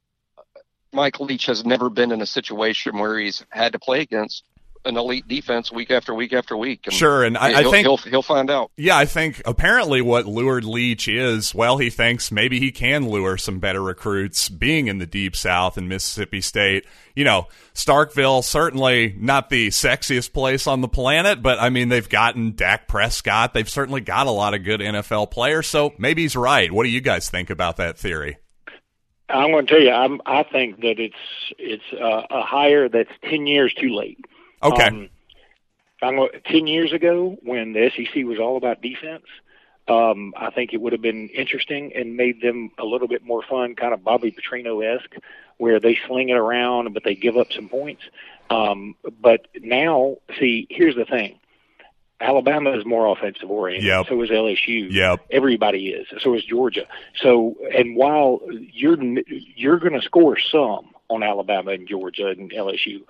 Mike 0.91 1.19
Leach 1.19 1.45
has 1.45 1.63
never 1.63 1.89
been 1.89 2.11
in 2.11 2.21
a 2.21 2.25
situation 2.25 2.97
where 2.97 3.19
he's 3.19 3.45
had 3.49 3.73
to 3.73 3.79
play 3.79 4.01
against 4.01 4.43
an 4.85 4.97
elite 4.97 5.27
defense 5.27 5.71
week 5.71 5.91
after 5.91 6.13
week 6.13 6.33
after 6.33 6.57
week. 6.57 6.81
And 6.85 6.93
sure, 6.93 7.23
and 7.23 7.37
I, 7.37 7.59
I 7.59 7.63
think 7.63 7.85
he'll, 7.85 7.97
he'll 7.97 8.21
find 8.21 8.49
out. 8.49 8.71
Yeah, 8.77 8.97
I 8.97 9.05
think 9.05 9.41
apparently 9.45 10.01
what 10.01 10.25
lured 10.25 10.65
Leach 10.65 11.07
is, 11.07 11.55
well, 11.55 11.77
he 11.77 11.89
thinks 11.89 12.31
maybe 12.31 12.59
he 12.59 12.71
can 12.71 13.07
lure 13.07 13.37
some 13.37 13.59
better 13.59 13.81
recruits 13.81 14.49
being 14.49 14.87
in 14.87 14.97
the 14.97 15.05
deep 15.05 15.35
South 15.35 15.77
in 15.77 15.87
Mississippi 15.87 16.41
State. 16.41 16.85
You 17.15 17.23
know, 17.23 17.47
Starkville 17.73 18.43
certainly 18.43 19.15
not 19.17 19.49
the 19.49 19.69
sexiest 19.69 20.33
place 20.33 20.67
on 20.67 20.81
the 20.81 20.87
planet, 20.87 21.41
but 21.41 21.59
I 21.59 21.69
mean 21.69 21.89
they've 21.89 22.09
gotten 22.09 22.55
Dak 22.55 22.87
Prescott. 22.87 23.53
They've 23.53 23.69
certainly 23.69 24.01
got 24.01 24.27
a 24.27 24.31
lot 24.31 24.53
of 24.53 24.63
good 24.63 24.81
NFL 24.81 25.31
players, 25.31 25.67
so 25.67 25.93
maybe 25.97 26.23
he's 26.23 26.35
right. 26.35 26.71
What 26.71 26.83
do 26.83 26.89
you 26.89 27.01
guys 27.01 27.29
think 27.29 27.49
about 27.49 27.77
that 27.77 27.97
theory? 27.97 28.37
I'm 29.29 29.51
going 29.51 29.65
to 29.65 29.73
tell 29.73 29.81
you, 29.81 29.91
I'm, 29.91 30.21
I 30.25 30.43
think 30.43 30.81
that 30.81 30.99
it's 30.99 31.15
it's 31.57 31.83
uh, 31.93 32.23
a 32.29 32.41
hire 32.43 32.89
that's 32.89 33.09
ten 33.23 33.47
years 33.47 33.73
too 33.73 33.93
late. 33.95 34.23
Okay. 34.63 34.87
Um, 34.87 35.09
I'm, 36.01 36.19
ten 36.45 36.67
years 36.67 36.91
ago, 36.91 37.37
when 37.43 37.73
the 37.73 37.91
SEC 37.95 38.25
was 38.25 38.39
all 38.39 38.57
about 38.57 38.81
defense, 38.81 39.25
um, 39.87 40.33
I 40.37 40.49
think 40.51 40.73
it 40.73 40.81
would 40.81 40.93
have 40.93 41.01
been 41.01 41.29
interesting 41.29 41.93
and 41.95 42.15
made 42.15 42.41
them 42.41 42.71
a 42.77 42.85
little 42.85 43.07
bit 43.07 43.23
more 43.23 43.43
fun, 43.43 43.75
kind 43.75 43.93
of 43.93 44.03
Bobby 44.03 44.31
Petrino 44.31 44.83
esque, 44.83 45.15
where 45.57 45.79
they 45.79 45.97
sling 46.07 46.29
it 46.29 46.37
around 46.37 46.93
but 46.93 47.03
they 47.03 47.15
give 47.15 47.37
up 47.37 47.51
some 47.51 47.69
points. 47.69 48.03
Um, 48.49 48.95
but 49.21 49.47
now, 49.61 50.17
see, 50.39 50.67
here's 50.69 50.95
the 50.95 51.05
thing: 51.05 51.39
Alabama 52.21 52.71
is 52.77 52.85
more 52.85 53.07
offensive 53.07 53.51
oriented. 53.51 53.87
Yep. 53.87 54.07
So 54.07 54.21
is 54.21 54.29
LSU. 54.29 54.91
Yep. 54.91 55.25
Everybody 55.31 55.89
is. 55.89 56.07
So 56.21 56.33
is 56.35 56.43
Georgia. 56.43 56.87
So, 57.21 57.55
and 57.75 57.95
while 57.95 58.39
you're 58.49 58.97
you're 59.27 59.79
going 59.79 59.99
to 59.99 60.01
score 60.01 60.37
some 60.39 60.91
on 61.09 61.23
Alabama 61.23 61.71
and 61.71 61.87
Georgia 61.87 62.27
and 62.27 62.51
LSU, 62.51 63.03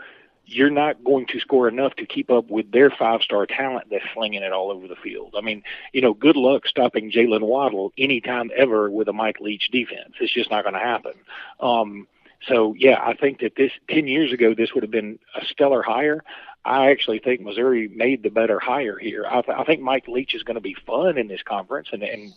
you're 0.54 0.70
not 0.70 1.04
going 1.04 1.26
to 1.28 1.40
score 1.40 1.68
enough 1.68 1.96
to 1.96 2.06
keep 2.06 2.30
up 2.30 2.50
with 2.50 2.72
their 2.72 2.90
five 2.90 3.22
star 3.22 3.46
talent 3.46 3.88
that's 3.90 4.04
slinging 4.14 4.44
it 4.44 4.54
all 4.54 4.72
over 4.72 4.88
the 4.88 4.96
field. 4.96 5.36
I 5.38 5.42
mean, 5.42 5.64
you 5.92 6.02
know, 6.02 6.14
good 6.14 6.36
luck 6.36 6.68
stopping 6.68 7.12
Jaylen 7.12 7.42
Waddle 7.42 7.92
anytime 7.98 8.52
ever 8.56 8.90
with 8.90 9.08
a 9.08 9.14
Mike 9.14 9.40
Leach 9.40 9.70
defense. 9.72 10.14
It's 10.20 10.34
just 10.34 10.52
not 10.52 10.64
going 10.64 10.74
to 10.74 10.80
happen. 10.80 11.14
Um, 11.60 12.08
so 12.48 12.74
yeah, 12.78 13.00
I 13.02 13.14
think 13.14 13.40
that 13.40 13.56
this 13.56 13.72
ten 13.90 14.08
years 14.08 14.34
ago 14.34 14.54
this 14.54 14.74
would 14.74 14.84
have 14.84 14.92
been 14.92 15.20
a 15.36 15.46
stellar 15.46 15.82
hire. 15.82 16.24
I 16.66 16.92
actually 16.92 17.20
think 17.20 17.42
Missouri 17.42 17.90
made 17.90 18.24
the 18.24 18.30
better 18.30 18.58
hire 18.58 18.98
here. 18.98 19.26
I, 19.26 19.42
th- 19.42 19.58
I 19.58 19.66
think 19.66 19.82
Mike 19.82 20.08
Leach 20.08 20.34
is 20.34 20.44
going 20.44 20.56
to 20.56 20.62
be 20.62 20.76
fun 20.86 21.18
in 21.18 21.28
this 21.28 21.42
conference, 21.44 21.90
and 21.92 22.04
and 22.04 22.34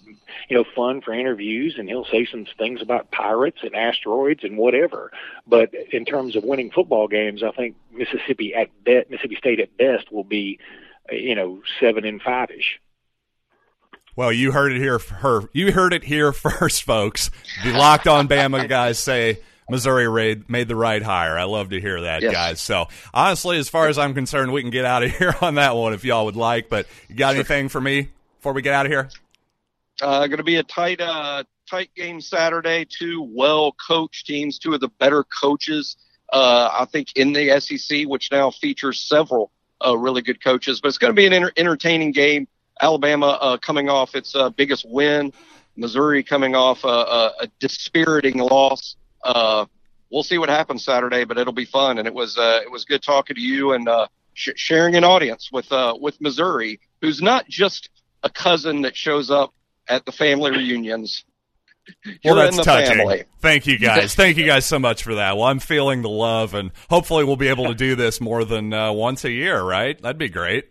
you 0.49 0.57
know, 0.57 0.65
fun 0.75 1.01
for 1.01 1.13
interviews, 1.13 1.77
and 1.79 1.89
he'll 1.89 2.07
say 2.07 2.27
some 2.27 2.45
things 2.59 2.83
about 2.83 3.13
pirates 3.13 3.59
and 3.63 3.77
asteroids 3.77 4.43
and 4.43 4.59
whatever. 4.59 5.13
But 5.47 5.73
in 5.93 6.05
terms 6.05 6.35
of 6.35 6.43
winning 6.43 6.73
football 6.73 7.07
games, 7.07 7.45
I 7.45 7.53
think 7.53 7.77
Mississippi 7.93 8.53
at 8.53 8.71
best, 8.85 9.11
Mississippi 9.11 9.37
State 9.37 9.61
at 9.61 9.77
best, 9.77 10.11
will 10.11 10.25
be, 10.25 10.59
you 11.11 11.37
know, 11.37 11.63
seven 11.79 12.05
and 12.05 12.21
five 12.21 12.51
ish. 12.51 12.81
Well, 14.17 14.33
you 14.33 14.51
heard 14.51 14.73
it 14.73 14.79
here. 14.79 14.99
Her, 14.99 15.43
you 15.53 15.71
heard 15.71 15.93
it 15.93 16.03
here 16.03 16.33
first, 16.33 16.83
folks. 16.83 17.31
The 17.63 17.73
locked 17.73 18.09
on 18.09 18.27
Bama 18.27 18.69
guys 18.69 18.99
say 18.99 19.39
Missouri 19.69 20.09
raid 20.09 20.49
made 20.49 20.69
the 20.69 20.77
right 20.77 21.03
hire. 21.03 21.39
I 21.39 21.45
love 21.45 21.71
to 21.71 21.81
hear 21.81 22.03
that, 22.03 22.23
yes. 22.23 22.33
guys. 22.33 22.61
So 22.61 22.87
honestly, 23.13 23.59
as 23.59 23.69
far 23.69 23.89
as 23.89 23.99
I'm 23.99 24.15
concerned, 24.15 24.53
we 24.53 24.63
can 24.63 24.71
get 24.71 24.85
out 24.85 25.03
of 25.03 25.11
here 25.19 25.35
on 25.41 25.57
that 25.57 25.75
one 25.75 25.93
if 25.93 26.05
y'all 26.05 26.25
would 26.27 26.37
like. 26.37 26.69
But 26.69 26.87
you 27.09 27.17
got 27.17 27.31
sure. 27.31 27.37
anything 27.37 27.69
for 27.69 27.81
me 27.81 28.11
before 28.39 28.53
we 28.53 28.63
get 28.63 28.75
out 28.75 28.87
of 28.87 28.93
here? 28.93 29.11
Uh, 30.01 30.27
going 30.27 30.39
to 30.39 30.45
be 30.45 30.57
a 30.57 30.63
tight, 30.63 31.01
uh, 31.01 31.43
tight 31.69 31.91
game 31.97 32.21
Saturday. 32.21 32.85
Two 32.85 33.23
well 33.23 33.73
coached 33.73 34.27
teams, 34.27 34.59
two 34.59 34.75
of 34.75 34.81
the 34.81 34.89
better 34.89 35.25
coaches, 35.25 35.97
uh, 36.33 36.69
I 36.73 36.85
think, 36.85 37.17
in 37.17 37.33
the 37.33 37.59
SEC, 37.61 38.07
which 38.07 38.31
now 38.31 38.51
features 38.51 39.01
several 39.01 39.51
uh, 39.85 39.97
really 39.97 40.23
good 40.23 40.43
coaches. 40.43 40.81
But 40.81 40.89
it's 40.89 40.99
going 40.99 41.13
to 41.13 41.17
be 41.17 41.27
an 41.27 41.33
enter- 41.33 41.53
entertaining 41.57 42.13
game. 42.13 42.47
Alabama 42.81 43.39
uh, 43.41 43.57
coming 43.57 43.89
off 43.89 44.15
its 44.15 44.37
uh, 44.37 44.51
biggest 44.51 44.87
win, 44.89 45.33
Missouri 45.77 46.23
coming 46.23 46.55
off 46.55 46.85
a, 46.85 46.89
a, 46.89 47.33
a 47.41 47.47
dispiriting 47.59 48.37
loss 48.37 48.97
uh, 49.27 49.67
we'll 50.11 50.23
see 50.23 50.39
what 50.39 50.49
happens 50.49 50.85
Saturday, 50.85 51.25
but 51.25 51.39
it'll 51.39 51.53
be 51.53 51.65
fun. 51.65 51.99
And 51.99 52.07
it 52.07 52.15
was 52.15 52.39
uh, 52.39 52.61
it 52.63 52.71
was 52.71 52.85
good 52.85 53.03
talking 53.03 53.37
to 53.37 53.43
you 53.43 53.73
and 53.73 53.89
uh, 53.89 54.07
sh- 54.35 54.51
sharing 54.57 54.95
an 54.95 55.05
audience 55.05 55.51
with 55.53 55.71
uh, 55.73 55.97
with 56.01 56.21
Missouri, 56.21 56.81
who's 57.01 57.21
not 57.21 57.47
just 57.49 57.91
a 58.23 58.31
cousin 58.31 58.83
that 58.83 58.97
shows 58.97 59.31
up 59.31 59.53
at 59.89 60.05
the 60.07 60.13
family 60.13 60.51
reunions. 60.51 61.25
You're 62.05 62.35
well, 62.35 62.37
that's 62.37 62.57
touching. 62.57 62.97
Family. 62.97 63.25
Thank 63.41 63.67
you 63.67 63.79
guys. 63.79 64.15
Thank 64.17 64.37
you 64.39 64.45
guys 64.45 64.67
so 64.67 64.79
much 64.79 65.05
for 65.05 65.17
that. 65.17 65.37
Well, 65.37 65.47
I'm 65.47 65.61
feeling 65.61 66.03
the 66.03 66.09
love, 66.09 66.55
and 66.55 66.73
hopefully 66.91 67.25
we'll 67.25 67.37
be 67.37 67.49
able 67.49 67.67
to 67.67 67.75
do 67.75 67.95
this 67.95 68.21
more 68.21 68.45
than 68.45 68.73
uh, 68.73 68.93
once 68.93 69.25
a 69.25 69.31
year. 69.31 69.63
Right? 69.63 70.01
That'd 70.01 70.19
be 70.19 70.29
great. 70.29 70.67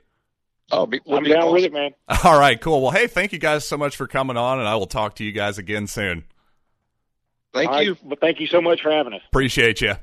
Oh, 0.71 0.87
be, 0.87 0.99
we'll 1.05 1.19
I'm 1.19 1.23
down 1.23 1.43
awesome. 1.43 1.53
with 1.53 1.63
it, 1.65 1.73
man. 1.73 1.91
All 2.23 2.39
right, 2.39 2.59
cool. 2.59 2.81
Well, 2.81 2.91
hey, 2.91 3.07
thank 3.07 3.33
you 3.33 3.39
guys 3.39 3.67
so 3.67 3.77
much 3.77 3.95
for 3.95 4.07
coming 4.07 4.35
on, 4.35 4.59
and 4.59 4.67
I 4.67 4.75
will 4.75 4.87
talk 4.87 5.15
to 5.15 5.23
you 5.23 5.31
guys 5.31 5.57
again 5.57 5.87
soon. 5.87 6.25
Thank 7.55 7.85
you. 7.85 7.97
Well, 8.03 8.17
thank 8.19 8.39
you 8.39 8.47
so 8.47 8.61
much 8.61 8.81
for 8.81 8.91
having 8.91 9.13
us. 9.13 9.21
Appreciate 9.29 9.81
you. 9.81 9.95